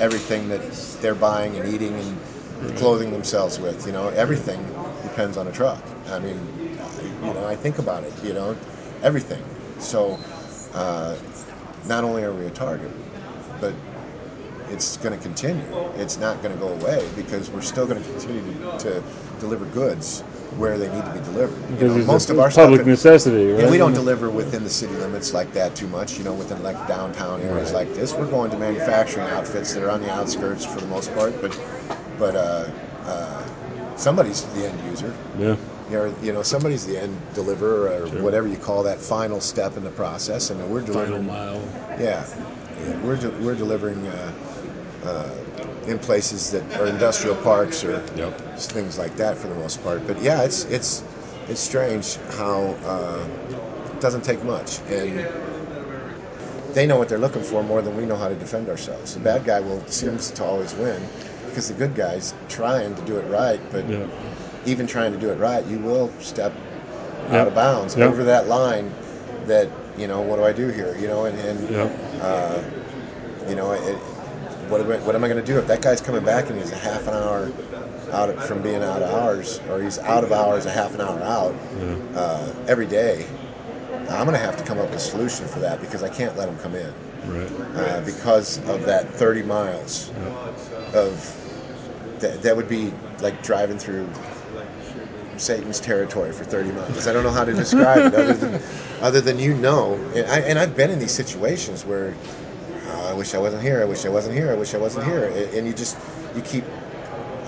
everything 0.00 0.48
that 0.48 0.62
they're 1.02 1.14
buying 1.14 1.56
and 1.56 1.68
eating 1.68 1.94
and 1.94 2.76
clothing 2.78 3.12
themselves 3.12 3.58
with. 3.58 3.86
You 3.86 3.92
know, 3.92 4.08
everything 4.08 4.64
depends 5.02 5.36
on 5.36 5.48
a 5.48 5.52
truck. 5.52 5.82
I 6.08 6.18
mean, 6.20 6.38
I- 6.80 7.26
you 7.26 7.34
know, 7.34 7.46
I 7.46 7.56
think 7.56 7.78
about 7.78 8.04
it. 8.04 8.12
You 8.24 8.32
know, 8.34 8.56
everything. 9.02 9.42
So, 9.80 10.18
uh, 10.74 11.16
not 11.86 12.04
only 12.04 12.22
are 12.22 12.32
we 12.32 12.46
a 12.46 12.50
target, 12.50 12.90
but 13.62 13.74
it's 14.70 14.98
going 14.98 15.16
to 15.16 15.22
continue. 15.22 15.66
It's 15.96 16.18
not 16.18 16.42
going 16.42 16.52
to 16.52 16.60
go 16.60 16.68
away 16.68 17.10
because 17.16 17.50
we're 17.50 17.62
still 17.62 17.86
going 17.86 18.02
to 18.02 18.08
continue 18.10 18.42
to, 18.78 18.78
to 18.78 19.04
deliver 19.40 19.66
goods 19.66 20.20
where 20.58 20.78
they 20.78 20.90
need 20.90 21.06
to 21.06 21.12
be 21.12 21.20
delivered. 21.20 21.62
You 21.70 21.76
Because 21.76 21.94
know, 21.96 22.12
most 22.12 22.30
a 22.30 22.32
of 22.32 22.40
our 22.40 22.50
public 22.50 22.80
stuff, 22.80 22.86
necessity, 22.86 23.50
right? 23.52 23.64
yeah, 23.64 23.70
we 23.70 23.78
don't 23.78 23.94
deliver 23.94 24.30
within 24.30 24.64
the 24.64 24.70
city 24.70 24.94
limits 24.96 25.34
like 25.34 25.52
that 25.54 25.76
too 25.76 25.88
much, 25.88 26.18
you 26.18 26.24
know, 26.24 26.34
within 26.34 26.62
like 26.62 26.86
downtown 26.86 27.42
areas 27.42 27.72
Right. 27.72 27.80
like 27.86 27.94
this. 27.94 28.18
We're 28.18 28.26
going 28.26 28.50
to 28.52 28.58
manufacturing 28.58 29.28
outfits 29.28 29.72
that 29.74 29.82
are 29.82 29.90
on 29.90 30.00
the 30.02 30.10
outskirts 30.10 30.64
for 30.64 30.80
the 30.80 30.86
most 30.86 31.14
part, 31.14 31.40
but 31.40 31.52
but 32.18 32.36
uh, 32.36 32.68
uh, 33.06 33.42
somebody's 33.96 34.44
the 34.54 34.66
end 34.68 34.80
user. 34.90 35.14
Yeah. 35.38 35.56
You're, 35.90 36.08
you 36.22 36.32
know, 36.32 36.42
somebody's 36.42 36.86
the 36.86 36.98
end 36.98 37.16
deliverer 37.34 37.88
or 38.02 38.08
Sure. 38.08 38.22
whatever 38.22 38.48
you 38.48 38.56
call 38.56 38.82
that 38.84 38.98
final 38.98 39.40
step 39.40 39.76
in 39.76 39.84
the 39.84 39.90
process, 39.90 40.50
and 40.50 40.58
we're 40.70 40.80
Final 40.82 40.92
delivering. 40.94 41.26
mile. 41.26 41.60
Yeah, 41.98 42.24
yeah 42.86 42.96
we're 43.04 43.16
de- 43.16 43.30
we're 43.42 43.54
delivering 43.56 44.06
uh, 44.06 44.32
uh, 45.04 45.30
in 45.86 45.98
places 45.98 46.50
that 46.52 46.62
are 46.80 46.86
industrial 46.86 47.36
parks 47.36 47.84
or 47.84 48.02
Yep. 48.16 48.38
things 48.56 48.98
like 48.98 49.16
that 49.16 49.36
for 49.36 49.48
the 49.48 49.54
most 49.56 49.82
part. 49.82 50.06
But 50.06 50.20
yeah, 50.22 50.42
it's 50.42 50.64
it's 50.66 51.02
it's 51.48 51.60
strange 51.60 52.16
how 52.38 52.76
uh, 52.84 53.26
it 53.90 54.00
doesn't 54.00 54.22
take 54.24 54.42
much, 54.44 54.78
and 54.88 55.26
they 56.72 56.86
know 56.86 56.96
what 56.96 57.08
they're 57.08 57.18
looking 57.18 57.42
for 57.42 57.62
more 57.62 57.82
than 57.82 57.96
we 57.96 58.06
know 58.06 58.16
how 58.16 58.28
to 58.28 58.34
defend 58.36 58.68
ourselves. 58.68 59.12
The 59.14 59.20
bad 59.20 59.44
guy 59.44 59.60
will 59.60 59.84
seems 59.88 60.30
to 60.32 60.44
always 60.44 60.72
win 60.76 61.02
because 61.52 61.68
the 61.68 61.74
good 61.74 61.94
guy's 61.94 62.32
trying 62.48 62.94
to 62.94 63.02
do 63.02 63.18
it 63.18 63.26
right, 63.28 63.60
but 63.70 63.86
Yeah. 63.86 64.06
even 64.64 64.86
trying 64.86 65.12
to 65.12 65.18
do 65.18 65.28
it 65.30 65.38
right, 65.38 65.62
you 65.66 65.78
will 65.78 66.10
step 66.18 66.52
Yep. 67.30 67.40
out 67.40 67.46
of 67.48 67.54
bounds 67.54 67.94
Yep. 67.94 68.08
over 68.08 68.24
that 68.24 68.48
line. 68.48 68.90
That 69.46 69.68
you 69.98 70.06
know, 70.06 70.22
what 70.22 70.36
do 70.36 70.44
I 70.44 70.52
do 70.52 70.68
here? 70.68 70.96
You 70.98 71.08
know, 71.08 71.26
and, 71.26 71.38
and 71.38 71.68
Yeah. 71.68 72.60
you 73.48 73.54
know, 73.54 73.72
it, 73.72 73.96
what, 74.68 74.80
am 74.80 74.90
I, 74.90 74.96
what 74.98 75.14
am 75.14 75.24
I 75.24 75.28
going 75.28 75.44
to 75.44 75.46
do 75.52 75.58
if 75.58 75.66
that 75.66 75.82
guy's 75.82 76.00
coming 76.00 76.24
back 76.24 76.48
and 76.48 76.58
he's 76.58 76.70
a 76.72 76.76
half 76.76 77.06
an 77.08 77.14
hour 77.14 77.50
out 78.12 78.30
of, 78.30 78.42
from 78.44 78.62
being 78.62 78.82
out 78.82 79.02
of 79.02 79.10
hours, 79.10 79.60
or 79.68 79.82
he's 79.82 79.98
out 79.98 80.24
of 80.24 80.32
hours 80.32 80.64
a 80.64 80.70
half 80.70 80.94
an 80.94 81.00
hour 81.02 81.20
out 81.22 81.54
uh, 82.14 82.52
every 82.68 82.86
day? 82.86 83.26
I'm 84.08 84.24
going 84.26 84.32
to 84.38 84.38
have 84.44 84.56
to 84.56 84.64
come 84.64 84.78
up 84.78 84.88
with 84.88 84.96
a 84.96 85.00
solution 85.00 85.46
for 85.48 85.58
that 85.60 85.80
because 85.80 86.02
I 86.02 86.08
can't 86.08 86.36
let 86.38 86.48
him 86.48 86.56
come 86.58 86.74
in 86.74 86.92
Right. 87.26 87.50
uh, 87.76 88.00
because 88.04 88.58
of 88.68 88.84
that 88.86 89.08
30 89.14 89.42
miles 89.42 90.10
of 90.94 91.18
that, 92.22 92.42
that 92.42 92.56
would 92.56 92.68
be 92.68 92.92
like 93.20 93.42
driving 93.42 93.78
through 93.78 94.08
Satan's 95.36 95.80
territory 95.80 96.32
for 96.32 96.44
30 96.44 96.72
miles. 96.72 97.06
I 97.06 97.12
don't 97.12 97.24
know 97.24 97.30
how 97.30 97.44
to 97.44 97.52
describe 97.52 98.12
it 98.12 98.14
other 98.14 98.34
than 98.34 98.62
other 99.02 99.20
than 99.20 99.38
you 99.38 99.54
know. 99.54 99.94
And, 100.14 100.26
I, 100.28 100.38
and 100.40 100.58
I've 100.58 100.76
been 100.76 100.90
in 100.90 100.98
these 100.98 101.12
situations 101.12 101.84
where 101.84 102.14
"Oh, 102.86 103.08
I 103.10 103.14
wish 103.14 103.34
I 103.34 103.38
wasn't 103.38 103.62
here. 103.62 103.82
I 103.82 103.84
wish 103.84 104.06
I 104.06 104.08
wasn't 104.08 104.34
here. 104.34 104.50
I 104.52 104.54
wish 104.54 104.74
I 104.74 104.78
wasn't 104.78 105.04
here. 105.06 105.26
And, 105.26 105.54
and 105.54 105.66
you 105.66 105.74
just 105.74 105.96
you 106.34 106.42
keep. 106.42 106.64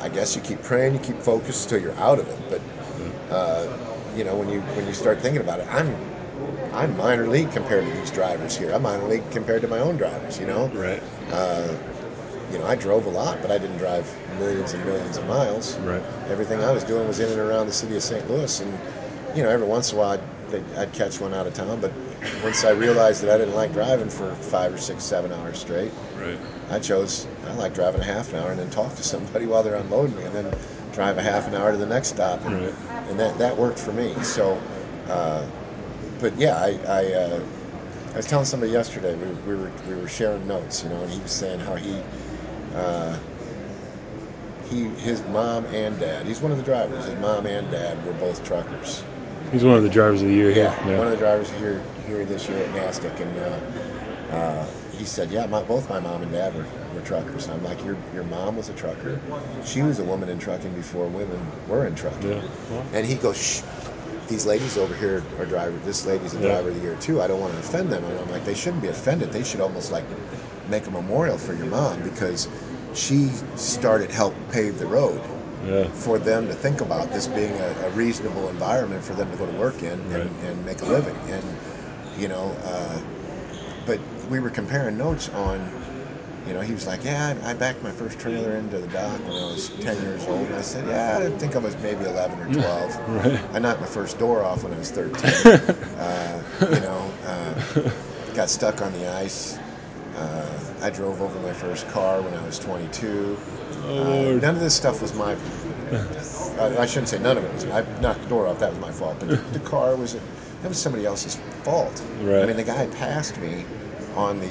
I 0.00 0.08
guess 0.08 0.36
you 0.36 0.42
keep 0.42 0.60
praying. 0.62 0.94
You 0.94 1.00
keep 1.00 1.16
focused 1.16 1.68
till 1.68 1.80
you're 1.80 1.94
out 1.98 2.18
of 2.18 2.28
it. 2.28 2.38
But 2.50 2.60
uh, 3.32 3.66
you 4.16 4.24
know 4.24 4.36
when 4.36 4.48
you 4.48 4.60
when 4.60 4.86
you 4.86 4.92
start 4.94 5.20
thinking 5.20 5.40
about 5.40 5.60
it, 5.60 5.66
I'm 5.72 5.94
I'm 6.72 6.96
minor 6.96 7.28
league 7.28 7.52
compared 7.52 7.84
to 7.86 7.92
these 7.92 8.10
drivers 8.10 8.56
here. 8.56 8.72
I'm 8.72 8.82
minor 8.82 9.04
league 9.06 9.28
compared 9.30 9.62
to 9.62 9.68
my 9.68 9.78
own 9.78 9.96
drivers. 9.96 10.38
You 10.40 10.46
know 10.46 10.66
Right. 10.68 11.02
You 12.52 12.58
know, 12.58 12.66
I 12.66 12.74
drove 12.76 13.06
a 13.06 13.10
lot, 13.10 13.40
but 13.42 13.50
I 13.50 13.58
didn't 13.58 13.78
drive 13.78 14.06
millions 14.38 14.74
and 14.74 14.84
millions 14.84 15.16
of 15.16 15.26
miles. 15.26 15.76
Right. 15.78 16.02
Everything 16.28 16.62
I 16.62 16.72
was 16.72 16.84
doing 16.84 17.06
was 17.06 17.20
in 17.20 17.30
and 17.30 17.38
around 17.40 17.66
the 17.66 17.72
city 17.72 17.96
of 17.96 18.02
St. 18.02 18.28
Louis, 18.30 18.60
and 18.60 18.78
you 19.36 19.42
know, 19.42 19.48
every 19.48 19.66
once 19.66 19.90
in 19.92 19.96
a 19.96 20.00
while 20.00 20.20
I'd, 20.52 20.78
I'd 20.78 20.92
catch 20.92 21.20
one 21.20 21.34
out 21.34 21.46
of 21.46 21.54
town. 21.54 21.80
But 21.80 21.92
once 22.42 22.64
I 22.64 22.70
realized 22.70 23.22
that 23.22 23.30
I 23.30 23.38
didn't 23.38 23.54
like 23.54 23.72
driving 23.72 24.08
for 24.08 24.34
five 24.36 24.72
or 24.72 24.78
six, 24.78 25.02
seven 25.04 25.32
hours 25.32 25.58
straight, 25.58 25.92
Right. 26.18 26.38
I 26.70 26.78
chose 26.78 27.26
I 27.46 27.52
like 27.54 27.74
driving 27.74 28.00
a 28.00 28.04
half 28.04 28.32
an 28.32 28.38
hour 28.38 28.50
and 28.50 28.58
then 28.58 28.70
talk 28.70 28.94
to 28.96 29.02
somebody 29.02 29.46
while 29.46 29.62
they're 29.62 29.74
unloading 29.74 30.16
me, 30.16 30.24
and 30.24 30.34
then 30.34 30.54
drive 30.92 31.18
a 31.18 31.22
half 31.22 31.46
an 31.48 31.54
hour 31.54 31.72
to 31.72 31.78
the 31.78 31.86
next 31.86 32.08
stop, 32.08 32.44
and, 32.44 32.54
Right. 32.66 32.74
and 33.08 33.18
that 33.18 33.36
that 33.38 33.56
worked 33.56 33.78
for 33.78 33.92
me. 33.92 34.14
So, 34.22 34.60
uh, 35.08 35.46
but 36.20 36.36
yeah, 36.38 36.56
I. 36.56 36.78
I 36.86 37.12
uh, 37.14 37.40
I 38.12 38.18
was 38.18 38.26
telling 38.26 38.46
somebody 38.46 38.70
yesterday 38.70 39.16
we, 39.16 39.26
we 39.26 39.60
were 39.60 39.72
we 39.88 39.96
were 39.96 40.06
sharing 40.06 40.46
notes, 40.46 40.84
you 40.84 40.88
know, 40.88 41.00
and 41.02 41.10
he 41.10 41.20
was 41.20 41.32
saying 41.32 41.58
how 41.58 41.74
he 41.74 42.00
he 44.68 44.84
his 45.00 45.22
mom 45.28 45.66
and 45.66 45.98
dad 45.98 46.26
he's 46.26 46.40
one 46.40 46.50
of 46.52 46.58
the 46.58 46.64
drivers. 46.64 47.04
His 47.04 47.18
mom 47.20 47.46
and 47.46 47.70
dad 47.70 48.04
were 48.06 48.12
both 48.14 48.44
truckers. 48.44 49.02
He's 49.52 49.64
one 49.64 49.76
of 49.76 49.82
the 49.82 49.88
drivers 49.90 50.22
of 50.22 50.28
the 50.28 50.34
year. 50.34 50.50
Here. 50.50 50.64
yeah, 50.64 50.98
one 50.98 51.06
of 51.06 51.12
the 51.12 51.18
drivers 51.18 51.50
here 51.52 51.82
here 52.06 52.24
this 52.24 52.48
year 52.48 52.58
at 52.58 52.70
NASTC 52.70 53.20
and 53.20 53.38
uh, 53.38 54.34
uh, 54.34 54.66
he 54.92 55.04
said 55.04 55.30
yeah 55.30 55.46
my, 55.46 55.62
both 55.62 55.88
my 55.88 56.00
mom 56.00 56.22
and 56.22 56.32
dad 56.32 56.54
were, 56.54 56.66
were 56.94 57.02
truckers. 57.02 57.44
And 57.46 57.54
I'm 57.54 57.62
like 57.64 57.84
your 57.84 57.96
your 58.12 58.24
mom 58.24 58.56
was 58.56 58.68
a 58.68 58.74
trucker? 58.74 59.20
She 59.64 59.82
was 59.82 59.98
a 59.98 60.04
woman 60.04 60.28
in 60.28 60.38
trucking 60.38 60.74
before 60.74 61.06
women 61.06 61.40
were 61.68 61.86
in 61.86 61.94
trucking. 61.94 62.30
Yeah. 62.30 62.42
Well, 62.70 62.86
and 62.92 63.06
he 63.06 63.16
goes 63.16 63.36
Shh, 63.36 63.62
these 64.28 64.46
ladies 64.46 64.76
over 64.78 64.94
here 64.94 65.22
are 65.38 65.46
driver 65.46 65.78
this 65.84 66.06
lady's 66.06 66.34
a 66.34 66.38
Yeah. 66.38 66.48
driver 66.48 66.68
of 66.70 66.74
the 66.74 66.80
year 66.80 66.96
too. 67.00 67.20
I 67.20 67.26
don't 67.26 67.40
want 67.40 67.52
to 67.52 67.58
offend 67.60 67.90
them. 67.90 68.04
And 68.04 68.18
I'm 68.18 68.30
like 68.30 68.44
they 68.44 68.54
shouldn't 68.54 68.82
be 68.82 68.88
offended. 68.88 69.32
They 69.32 69.44
should 69.44 69.60
almost 69.60 69.92
like 69.92 70.04
make 70.68 70.86
a 70.86 70.90
memorial 70.90 71.38
for 71.38 71.54
your 71.54 71.66
mom 71.66 72.02
because 72.02 72.48
she 72.94 73.28
started 73.56 74.10
help 74.10 74.34
pave 74.50 74.78
the 74.78 74.86
road 74.86 75.20
yeah. 75.66 75.84
for 75.88 76.18
them 76.18 76.46
to 76.46 76.54
think 76.54 76.80
about 76.80 77.10
this 77.12 77.26
being 77.26 77.52
a, 77.52 77.86
a 77.86 77.90
reasonable 77.90 78.48
environment 78.48 79.02
for 79.02 79.14
them 79.14 79.30
to 79.30 79.36
go 79.36 79.46
to 79.46 79.58
work 79.58 79.82
in 79.82 79.98
Right. 80.10 80.22
and, 80.22 80.46
and 80.46 80.64
make 80.64 80.82
a 80.82 80.84
living. 80.84 81.16
And, 81.28 81.44
you 82.18 82.28
know, 82.28 82.56
uh, 82.62 83.00
but 83.86 84.00
we 84.30 84.40
were 84.40 84.50
comparing 84.50 84.96
notes 84.96 85.28
on, 85.30 85.68
you 86.46 86.54
know, 86.54 86.60
he 86.60 86.72
was 86.72 86.86
like, 86.86 87.04
yeah, 87.04 87.36
I, 87.44 87.54
backed 87.54 87.82
my 87.82 87.90
first 87.90 88.18
trailer 88.18 88.56
into 88.56 88.78
the 88.78 88.86
dock 88.88 89.18
when 89.26 89.42
I 89.42 89.46
was 89.46 89.70
10 89.80 90.00
years 90.02 90.26
old. 90.26 90.46
And 90.46 90.54
I 90.56 90.62
said, 90.62 90.86
yeah, 90.86 91.18
I 91.22 91.38
think 91.38 91.56
I 91.56 91.58
was 91.58 91.76
maybe 91.78 92.04
11 92.04 92.38
or 92.40 92.52
12. 92.52 93.08
Right. 93.14 93.40
I 93.54 93.58
knocked 93.58 93.80
my 93.80 93.86
first 93.86 94.18
door 94.18 94.42
off 94.42 94.62
when 94.62 94.72
I 94.72 94.78
was 94.78 94.90
13. 94.90 95.12
uh, 95.98 96.42
you 96.60 96.80
know, 96.80 97.10
uh, 97.24 97.90
got 98.34 98.50
stuck 98.50 98.82
on 98.82 98.92
the 98.92 99.10
ice. 99.14 99.58
Uh, 100.16 100.60
I 100.80 100.90
drove 100.90 101.20
over 101.20 101.38
my 101.40 101.52
first 101.52 101.88
car 101.88 102.22
when 102.22 102.34
I 102.34 102.44
was 102.44 102.58
22. 102.58 103.36
Oh, 103.86 104.36
Uh, 104.36 104.40
none 104.40 104.54
of 104.54 104.60
this 104.60 104.74
stuff 104.74 105.02
was 105.02 105.12
my. 105.14 105.36
I, 106.58 106.78
I 106.82 106.86
shouldn't 106.86 107.08
say 107.08 107.18
none 107.18 107.36
of 107.36 107.44
it 107.44 107.52
was. 107.52 107.64
I 107.66 107.82
knocked 108.00 108.22
the 108.22 108.28
door 108.28 108.46
off. 108.46 108.58
That 108.60 108.70
was 108.70 108.78
my 108.80 108.92
fault. 108.92 109.16
But 109.20 109.28
the, 109.28 109.36
the 109.52 109.60
car 109.60 109.96
was. 109.96 110.14
That 110.62 110.68
was 110.68 110.78
somebody 110.78 111.04
else's 111.04 111.36
fault. 111.64 112.02
Right. 112.22 112.42
I 112.42 112.46
mean, 112.46 112.56
the 112.56 112.64
guy 112.64 112.86
passed 112.86 113.38
me 113.38 113.64
on 114.14 114.38
the 114.40 114.50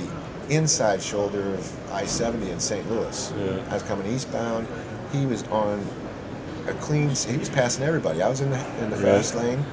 inside 0.49 1.01
shoulder 1.01 1.53
of 1.55 1.91
I-70 1.91 2.49
in 2.51 2.59
St. 2.59 2.87
Louis. 2.91 3.33
Yeah. 3.39 3.63
I 3.69 3.73
was 3.75 3.83
coming 3.83 4.05
eastbound. 4.13 4.67
He 5.11 5.25
was 5.25 5.43
on 5.47 5.83
a 6.67 6.73
clean. 6.73 7.09
He 7.09 7.37
was 7.37 7.49
passing 7.49 7.83
everybody. 7.83 8.21
I 8.21 8.29
was 8.29 8.41
in 8.41 8.49
the 8.51 8.59
in 8.83 8.89
the 8.89 8.97
Right. 8.97 9.05
fast 9.15 9.35
lane, 9.35 9.63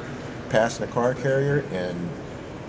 passing 0.48 0.84
a 0.84 0.88
car 0.88 1.14
carrier, 1.14 1.64
and 1.72 2.08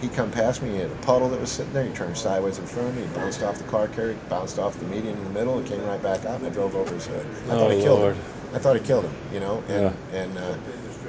he 0.02 0.10
come 0.10 0.32
past 0.32 0.64
me. 0.64 0.72
He 0.72 0.78
had 0.78 0.92
a 0.92 0.96
puddle 0.96 1.30
that 1.30 1.40
was 1.40 1.52
sitting 1.52 1.74
there. 1.74 1.86
He 1.86 1.92
turned 1.94 2.18
sideways 2.18 2.58
in 2.58 2.66
front 2.66 2.90
of 2.90 2.96
me. 2.96 3.04
He 3.04 3.08
bounced 3.10 3.44
off 3.44 3.60
the 3.60 3.64
car 3.64 3.88
carrier, 3.88 4.18
bounced 4.30 4.58
off 4.58 4.80
the 4.80 4.86
median 4.86 5.16
in 5.18 5.24
the 5.24 5.30
middle, 5.30 5.60
and 5.60 5.68
came 5.68 5.84
right 5.86 6.02
back 6.02 6.26
out. 6.26 6.38
And 6.38 6.46
I 6.46 6.50
drove 6.50 6.76
over 6.76 6.94
his 6.94 7.06
hood. 7.06 7.26
I 7.48 7.54
Oh, 7.54 7.60
thought 7.60 7.72
he 7.72 7.82
killed 7.82 8.00
Lord. 8.00 8.16
him. 8.16 8.24
I 8.54 8.60
thought 8.60 8.76
he 8.76 8.82
killed 8.82 9.06
him. 9.06 9.14
You 9.32 9.40
know, 9.40 9.64
and 9.70 9.84
Yeah. 9.84 10.18
and 10.20 10.38
uh, 10.38 10.58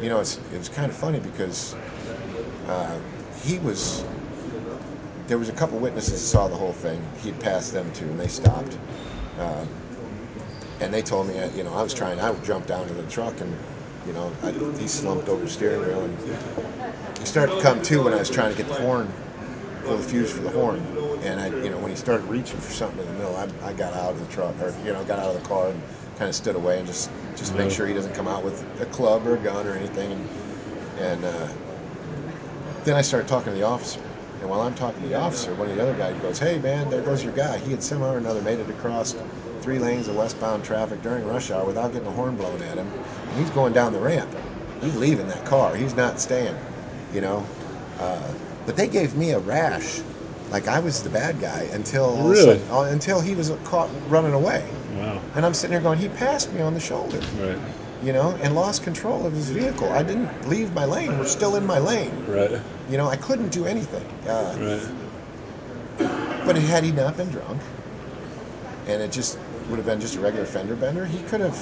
you 0.01 0.11
know, 0.11 0.21
it's 0.21 0.39
it 0.53 0.59
was 0.59 0.69
kind 0.69 0.91
of 0.91 0.97
funny 0.97 1.21
because 1.21 1.75
uh, 2.69 2.99
he 3.43 3.59
was. 3.59 4.05
There 5.27 5.39
was 5.39 5.49
a 5.49 5.53
couple 5.53 5.79
witnesses 5.79 6.13
that 6.13 6.19
saw 6.19 6.49
the 6.49 6.57
whole 6.57 6.75
thing. 6.75 7.03
He 7.23 7.31
had 7.31 7.41
passed 7.41 7.73
them 7.73 7.91
too, 7.93 8.05
and 8.07 8.21
they 8.21 8.29
stopped. 8.29 8.77
Uh, 9.39 9.65
and 10.81 10.93
they 10.93 11.01
told 11.01 11.29
me, 11.29 11.39
uh, 11.39 11.49
you 11.51 11.65
know, 11.65 11.73
I 11.73 11.83
was 11.83 11.95
trying. 11.95 12.21
I 12.21 12.35
jumped 12.41 12.69
down 12.69 12.87
to 12.89 12.93
the 12.93 13.05
truck, 13.05 13.41
and 13.41 13.57
you 14.07 14.13
know, 14.13 14.33
I, 14.43 14.55
he 14.79 14.87
slumped 14.87 15.29
over 15.29 15.45
the 15.45 15.51
steering 15.51 15.87
wheel, 15.87 16.05
and 16.05 16.19
he 17.21 17.27
started 17.27 17.55
to 17.57 17.63
come 17.63 17.81
to 17.83 18.03
when 18.03 18.15
I 18.15 18.19
was 18.19 18.31
trying 18.31 18.51
to 18.51 18.57
get 18.57 18.67
the 18.69 18.75
horn, 18.75 19.15
pull 19.85 19.97
the 19.97 20.03
fuse 20.03 20.31
for 20.31 20.43
the 20.43 20.51
horn. 20.51 20.87
And 21.23 21.41
I, 21.41 21.49
you 21.63 21.71
know, 21.71 21.79
when 21.79 21.91
he 21.91 21.97
started 21.97 22.25
reaching 22.27 22.61
for 22.61 22.73
something 22.73 23.01
in 23.01 23.07
the 23.07 23.13
middle, 23.13 23.37
I, 23.37 23.49
I 23.63 23.73
got 23.73 23.95
out 23.95 24.13
of 24.15 24.21
the 24.21 24.27
truck, 24.27 24.61
or 24.61 24.75
you 24.85 24.93
know, 24.93 25.05
got 25.05 25.19
out 25.19 25.29
of 25.29 25.35
the 25.35 25.49
car 25.49 25.71
and 25.71 25.83
kind 26.17 26.29
of 26.29 26.35
stood 26.35 26.57
away 26.57 26.79
and 26.79 26.87
just 26.87 27.13
just 27.37 27.55
make 27.55 27.71
sure 27.71 27.87
he 27.87 27.95
doesn't 27.95 28.13
come 28.15 28.29
out 28.29 28.43
with 28.45 28.65
a 28.81 28.87
club 28.87 29.27
or 29.27 29.35
a 29.35 29.39
gun 29.41 29.67
or 29.67 29.75
anything. 29.75 30.13
And 30.13 30.29
and 30.97 31.25
uh, 31.25 31.49
then 32.85 32.97
I 32.97 33.03
started 33.03 33.29
talking 33.29 33.53
to 33.53 33.59
the 33.59 33.63
officer. 33.65 34.13
And 34.41 34.49
while 34.49 34.61
I'm 34.63 34.75
talking 34.75 35.03
to 35.03 35.09
the 35.09 35.15
officer, 35.15 35.55
one 35.55 35.69
of 35.69 35.75
the 35.75 35.81
other 35.81 35.95
guys 35.95 36.19
goes, 36.19 36.39
"Hey 36.39 36.59
man, 36.59 36.89
there 36.89 37.03
goes 37.03 37.23
your 37.23 37.33
guy. 37.33 37.59
He 37.59 37.71
had 37.71 37.83
somehow 37.83 38.13
or 38.13 38.19
another 38.19 38.43
made 38.43 38.59
it 38.61 38.71
across 38.71 39.15
three 39.63 39.79
lanes 39.79 40.09
of 40.09 40.17
westbound 40.17 40.65
traffic 40.65 41.01
during 41.03 41.25
rush 41.27 41.51
hour 41.51 41.65
without 41.65 41.93
getting 41.93 42.09
a 42.09 42.11
horn 42.11 42.37
blown 42.37 42.61
at 42.63 42.77
him, 42.77 42.89
and 43.31 43.39
he's 43.39 43.51
going 43.51 43.73
down 43.73 43.93
the 43.93 44.01
ramp. 44.01 44.29
He's 44.81 44.97
leaving 44.97 45.29
that 45.29 45.45
car. 45.45 45.75
He's 45.77 45.95
not 45.95 46.21
staying, 46.21 46.57
you 47.15 47.21
know." 47.21 47.47
Uh, 48.01 48.21
but 48.67 48.77
they 48.77 48.89
gave 48.89 49.15
me 49.17 49.31
a 49.31 49.39
rash, 49.39 50.01
like 50.51 50.67
I 50.69 50.81
was 50.81 51.03
the 51.03 51.11
bad 51.11 51.41
guy 51.41 51.69
until 51.73 52.17
a 52.27 52.29
Really? 52.31 52.59
sudden- 52.59 52.63
uh, 52.71 52.81
until 52.83 53.21
he 53.21 53.35
was 53.35 53.53
caught 53.65 53.89
running 54.09 54.33
away. 54.35 54.65
Wow. 54.97 55.21
And 55.37 55.47
I'm 55.47 55.55
sitting 55.55 55.73
there 55.73 55.81
going, 55.81 55.99
"He 55.99 56.09
passed 56.09 56.53
me 56.53 56.61
on 56.61 56.75
the 56.75 56.81
shoulder." 56.81 57.19
Right. 57.41 57.59
You 58.03 58.13
know, 58.13 58.35
and 58.43 58.57
lost 58.57 58.83
control 58.83 59.25
of 59.27 59.33
his 59.33 59.49
vehicle. 59.51 59.89
I 59.93 60.03
didn't 60.03 60.49
leave 60.49 60.75
my 60.75 60.85
lane. 60.85 61.17
We're 61.19 61.25
still 61.27 61.55
in 61.55 61.65
my 61.65 61.79
lane. 61.79 62.11
Right. 62.29 62.51
You 62.91 62.97
know, 62.97 63.07
I 63.09 63.15
couldn't 63.15 63.51
do 63.51 63.65
anything. 63.65 64.05
Uh, 64.29 64.81
Right. 65.99 66.09
but 66.45 66.57
had 66.57 66.83
he 66.83 66.91
not 66.91 67.17
been 67.17 67.31
drunk, 67.31 67.61
and 68.89 69.01
it 69.01 69.13
just 69.13 69.39
would 69.69 69.77
have 69.79 69.87
been 69.87 70.01
just 70.01 70.17
a 70.17 70.21
regular 70.21 70.47
fender 70.47 70.75
bender, 70.77 71.05
he 71.07 71.23
could 71.23 71.41
have 71.41 71.57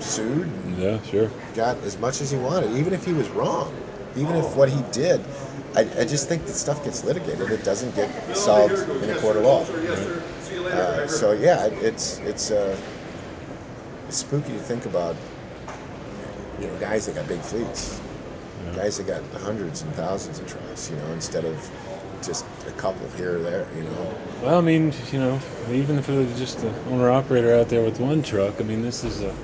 sued 0.00 0.46
and 0.46 0.76
Yeah. 0.76 1.00
Sure. 1.02 1.30
got 1.54 1.76
as 1.84 1.98
much 1.98 2.20
as 2.20 2.30
he 2.30 2.38
wanted, 2.38 2.76
even 2.76 2.92
if 2.92 3.04
he 3.04 3.12
was 3.12 3.28
wrong. 3.30 3.72
Even 4.16 4.34
if 4.34 4.56
what 4.56 4.68
he 4.68 4.82
did, 4.92 5.20
I, 5.76 5.82
I 5.82 6.04
just 6.04 6.28
think 6.28 6.44
that 6.46 6.54
stuff 6.54 6.84
gets 6.84 7.04
litigated. 7.04 7.50
It 7.52 7.62
doesn't 7.62 7.94
get 7.94 8.10
solved 8.36 8.72
in 9.02 9.10
a 9.10 9.20
court 9.20 9.36
of 9.36 9.44
law. 9.44 9.64
Uh, 10.66 11.06
so 11.06 11.32
yeah, 11.32 11.66
it's 11.66 12.18
it's 12.20 12.50
uh, 12.50 12.76
it's 14.08 14.16
spooky 14.18 14.52
to 14.52 14.58
think 14.58 14.86
about. 14.86 15.16
You 16.60 16.66
know, 16.66 16.76
guys 16.78 17.06
that 17.06 17.14
got 17.14 17.26
big 17.28 17.40
fleets, 17.40 18.00
guys 18.74 18.98
that 18.98 19.06
got 19.06 19.24
hundreds 19.40 19.82
and 19.82 19.94
thousands 19.94 20.40
of 20.40 20.46
trucks. 20.46 20.90
You 20.90 20.96
know, 20.96 21.12
instead 21.12 21.44
of 21.44 21.56
just 22.22 22.44
a 22.66 22.72
couple 22.72 23.08
here 23.10 23.38
or 23.38 23.42
there. 23.42 23.66
You 23.74 23.84
know, 23.84 24.14
Well, 24.42 24.58
I 24.58 24.60
mean, 24.60 24.92
you 25.10 25.18
know, 25.18 25.40
even 25.70 25.98
if 25.98 26.08
it 26.08 26.16
was 26.16 26.38
just 26.38 26.60
the 26.60 26.72
owner 26.90 27.10
operator 27.10 27.54
out 27.54 27.68
there 27.68 27.82
with 27.82 27.98
one 28.00 28.22
truck, 28.22 28.60
I 28.60 28.64
mean, 28.64 28.82
this 28.82 29.04
is 29.04 29.22
a 29.22 29.34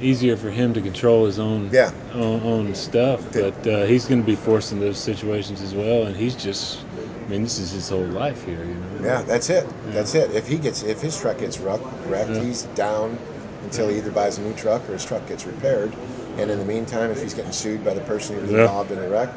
easier 0.00 0.36
for 0.36 0.50
him 0.50 0.72
to 0.74 0.80
control 0.80 1.26
his 1.26 1.38
own 1.38 1.70
Yeah. 1.72 1.92
own, 2.14 2.42
own 2.42 2.74
stuff. 2.74 3.32
But 3.32 3.66
uh, 3.66 3.84
he's 3.84 4.06
going 4.06 4.20
to 4.20 4.26
be 4.26 4.36
forced 4.36 4.72
in 4.72 4.80
those 4.80 4.98
situations 4.98 5.60
as 5.62 5.74
well, 5.74 6.04
and 6.04 6.16
he's 6.16 6.34
just. 6.34 6.84
I 6.96 7.30
mean, 7.30 7.42
this 7.42 7.58
is 7.58 7.72
his 7.72 7.90
whole 7.90 8.06
life 8.06 8.42
here, 8.44 8.64
you 8.64 8.76
know. 8.76 9.06
Yeah, 9.06 9.22
that's 9.22 9.50
it. 9.50 9.66
That's 9.88 10.14
it. 10.14 10.30
If 10.30 10.48
he 10.48 10.56
gets, 10.56 10.82
if 10.82 11.02
his 11.02 11.14
truck 11.14 11.38
gets 11.38 11.60
wrecked, 11.60 11.84
wrecked 12.06 12.30
Yeah. 12.30 12.40
he's 12.40 12.62
down 12.74 13.18
until 13.62 13.88
he 13.88 13.98
either 13.98 14.10
buys 14.10 14.38
a 14.38 14.40
new 14.42 14.54
truck 14.54 14.88
or 14.88 14.94
his 14.94 15.04
truck 15.04 15.26
gets 15.26 15.44
repaired. 15.44 15.94
And 16.38 16.50
in 16.50 16.58
the 16.58 16.64
meantime, 16.64 17.10
if 17.10 17.20
he's 17.20 17.34
getting 17.34 17.52
sued 17.52 17.84
by 17.84 17.92
the 17.92 18.00
person 18.00 18.36
who 18.36 18.42
was 18.42 18.50
Yeah. 18.52 18.60
involved 18.60 18.92
in 18.92 18.98
the 19.00 19.08
wreck, 19.08 19.28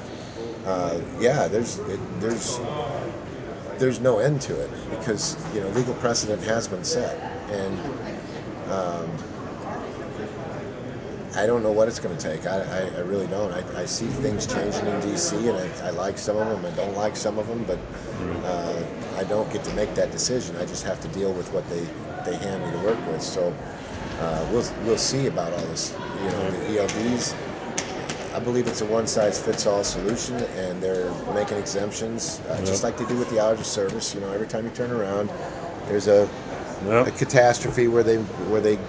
uh, 0.65 1.02
yeah, 1.19 1.47
there's 1.47 1.80
it, 1.80 2.00
there's 2.19 2.60
there's 3.78 4.00
no 4.00 4.19
end 4.19 4.41
to 4.41 4.60
it 4.60 4.69
because 4.89 5.38
you 5.54 5.62
know 5.62 5.69
legal 5.69 5.93
precedent 5.95 6.41
has 6.43 6.67
been 6.67 6.84
set, 6.84 7.17
and 7.50 7.80
um, 8.71 9.10
I 11.36 11.45
don't 11.45 11.63
know 11.63 11.71
what 11.71 11.88
it's 11.88 12.00
going 12.00 12.15
to 12.15 12.21
take. 12.21 12.45
I, 12.45 12.60
I, 12.62 12.80
I 12.97 13.00
really 13.00 13.28
don't. 13.28 13.52
I, 13.54 13.63
I 13.82 13.86
see 13.86 14.08
things 14.10 14.45
changing 14.45 14.86
in 14.88 15.00
DC, 15.00 15.50
and 15.50 15.58
I, 15.58 15.88
I 15.88 15.89
like 15.91 16.17
some 16.17 16.38
of 16.38 16.47
them. 16.47 16.65
I 16.65 16.76
don't 16.76 16.93
like 16.93 17.15
some 17.15 17.39
of 17.39 17.47
them, 17.47 17.63
but 17.63 17.80
uh, 18.43 18.84
I 19.15 19.24
don't 19.24 19.50
get 19.50 19.63
to 19.65 19.71
make 19.71 19.93
that 19.95 20.12
decision. 20.12 20.58
I 20.58 20.65
just 20.65 20.84
have 20.84 21.00
to 21.02 21.08
deal 21.10 21.34
with 21.34 21.52
what 21.54 21.67
they, 21.69 21.88
they 22.26 22.36
hand 22.38 22.63
me 22.63 22.71
to 22.71 22.80
work 22.80 23.06
with. 23.08 23.21
So 23.21 23.56
uh, 24.17 24.45
we'll 24.50 24.65
we'll 24.82 24.97
see 24.97 25.28
about 25.28 25.54
all 25.54 25.65
this. 25.67 25.97
You 26.19 26.32
know, 26.32 26.52
the 26.52 26.58
ELDs. 26.78 27.40
I 28.34 28.39
believe 28.39 28.67
it's 28.67 28.82
a 28.82 28.86
one 28.86 29.08
size 29.08 29.39
fits 29.39 29.65
all 29.67 29.84
solution, 29.84 30.36
and 30.58 30.82
they're 30.82 31.12
making 31.34 31.58
exemptions, 31.58 32.39
uh, 32.50 32.60
just 32.65 32.84
like 32.84 32.98
they 32.98 33.06
do 33.06 33.17
with 33.17 33.30
the 33.30 33.39
hours 33.39 33.60
of 33.60 33.65
service. 33.65 34.13
You 34.15 34.22
know, 34.22 34.32
every 34.32 34.48
time 34.48 34.63
you 34.65 34.72
turn 34.72 34.91
around, 34.91 35.30
there's 35.88 36.08
a 36.08 36.30
Yep. 36.86 37.08
a 37.08 37.12
catastrophe 37.12 37.88
where 37.88 38.04
they 38.04 38.17
where 38.50 38.62
they 38.62 38.80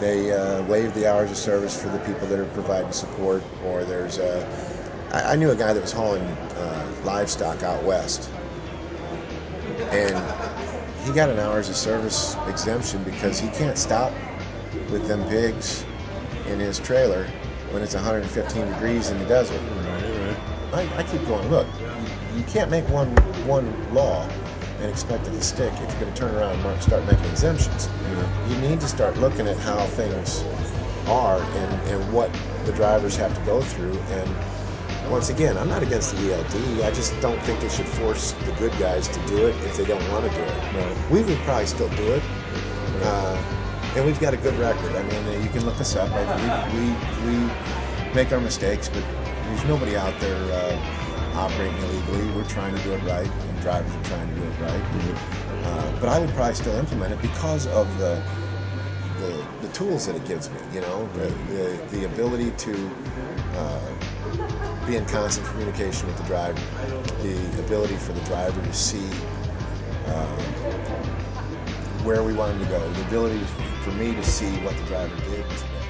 they 0.00 0.32
uh, 0.32 0.62
waive 0.62 0.94
the 0.94 1.06
hours 1.06 1.30
of 1.30 1.36
service 1.36 1.78
for 1.80 1.88
the 1.88 1.98
people 2.00 2.26
that 2.28 2.38
are 2.38 2.46
providing 2.46 2.92
support, 2.92 3.42
or 3.64 3.84
there's 3.84 4.18
a. 4.18 4.46
I, 5.12 5.32
I 5.32 5.36
knew 5.36 5.50
a 5.50 5.56
guy 5.56 5.72
that 5.72 5.80
was 5.80 5.92
hauling 5.92 6.22
uh, 6.22 6.94
livestock 7.04 7.62
out 7.62 7.82
west, 7.84 8.30
and 9.90 10.16
he 11.04 11.12
got 11.12 11.28
an 11.28 11.38
hours 11.38 11.68
of 11.68 11.76
service 11.76 12.36
exemption 12.48 13.02
because 13.04 13.38
he 13.38 13.48
can't 13.50 13.76
stop 13.76 14.12
with 14.90 15.06
them 15.06 15.22
pigs 15.28 15.84
in 16.48 16.58
his 16.58 16.78
trailer 16.78 17.28
when 17.70 17.82
it's 17.82 17.94
115 17.94 18.66
degrees 18.66 19.10
in 19.10 19.18
the 19.18 19.26
desert. 19.26 19.60
Right, 19.60 20.36
right. 20.72 20.90
I, 20.92 20.98
I 20.98 21.02
keep 21.04 21.24
going. 21.26 21.48
Look, 21.48 21.66
you, 21.78 22.38
you 22.38 22.44
can't 22.44 22.70
make 22.70 22.88
one 22.88 23.08
one 23.46 23.66
law 23.94 24.28
and 24.80 24.90
expect 24.90 25.26
it 25.26 25.30
to 25.30 25.42
stick 25.42 25.72
if 25.74 25.80
you're 25.80 26.00
going 26.00 26.12
to 26.12 26.20
turn 26.20 26.34
around 26.34 26.58
and 26.60 26.82
start 26.82 27.04
making 27.06 27.24
exemptions. 27.26 27.88
You 28.48 28.56
need 28.58 28.80
to 28.80 28.88
start 28.88 29.16
looking 29.18 29.48
at 29.48 29.56
how 29.58 29.84
things 29.86 30.44
are 31.08 31.40
and, 31.40 31.88
and 31.88 32.12
what 32.12 32.30
the 32.64 32.72
drivers 32.72 33.16
have 33.16 33.34
to 33.34 33.40
go 33.46 33.62
through. 33.62 33.94
And 34.10 35.10
once 35.10 35.30
again, 35.30 35.56
I'm 35.56 35.68
not 35.68 35.82
against 35.82 36.14
the 36.14 36.34
ELD. 36.34 36.82
I 36.82 36.90
just 36.90 37.18
don't 37.20 37.40
think 37.42 37.60
they 37.60 37.68
should 37.68 37.88
force 37.88 38.32
the 38.32 38.52
good 38.52 38.72
guys 38.78 39.08
to 39.08 39.26
do 39.26 39.46
it 39.46 39.56
if 39.64 39.76
they 39.76 39.84
don't 39.84 40.06
want 40.10 40.30
to 40.30 40.36
do 40.36 40.42
it. 40.42 41.10
We 41.10 41.22
would 41.22 41.38
probably 41.38 41.66
still 41.66 41.88
do 41.90 42.12
it. 42.12 42.22
Uh, 43.02 43.55
and 43.96 44.04
we've 44.04 44.20
got 44.20 44.34
a 44.34 44.36
good 44.36 44.54
record. 44.58 44.94
I 44.94 45.02
mean, 45.04 45.42
you 45.42 45.48
can 45.48 45.64
look 45.64 45.80
us 45.80 45.96
up. 45.96 46.10
We, 46.12 46.78
we, 46.78 46.92
we 47.24 47.50
make 48.14 48.30
our 48.30 48.40
mistakes, 48.40 48.90
but 48.90 49.02
there's 49.44 49.64
nobody 49.64 49.96
out 49.96 50.18
there 50.20 50.36
uh, 50.36 51.32
operating 51.34 51.76
illegally. 51.78 52.30
We're 52.32 52.44
trying 52.44 52.76
to 52.76 52.82
do 52.82 52.92
it 52.92 53.02
right, 53.04 53.26
and 53.26 53.60
drivers 53.62 53.90
are 53.90 54.04
trying 54.04 54.28
to 54.28 54.34
do 54.34 54.42
it 54.46 54.60
right. 54.60 55.64
Uh, 55.64 56.00
but 56.00 56.10
I 56.10 56.18
would 56.18 56.28
probably 56.30 56.54
still 56.54 56.76
implement 56.76 57.14
it 57.14 57.22
because 57.22 57.66
of 57.68 57.86
the 57.98 58.22
the, 59.18 59.46
the 59.62 59.68
tools 59.68 60.06
that 60.06 60.14
it 60.14 60.26
gives 60.26 60.50
me. 60.50 60.58
You 60.74 60.82
know, 60.82 61.08
the 61.14 61.28
the, 61.54 61.86
the 61.90 62.04
ability 62.04 62.50
to 62.50 62.90
uh, 63.54 64.86
be 64.86 64.96
in 64.96 65.06
constant 65.06 65.46
communication 65.48 66.06
with 66.06 66.18
the 66.18 66.24
driver, 66.24 66.60
the 67.22 67.60
ability 67.64 67.96
for 67.96 68.12
the 68.12 68.20
driver 68.26 68.60
to 68.60 68.72
see 68.74 69.08
uh, 70.06 70.36
where 72.04 72.22
we 72.22 72.34
want 72.34 72.52
him 72.52 72.62
to 72.62 72.68
go, 72.70 72.92
the 72.92 73.02
ability 73.06 73.40
for 73.86 73.92
me 73.92 74.12
to 74.12 74.22
see 74.24 74.50
what 74.64 74.76
the 74.76 74.82
driver 74.86 75.14
did 75.30 75.48
today. 75.48 75.85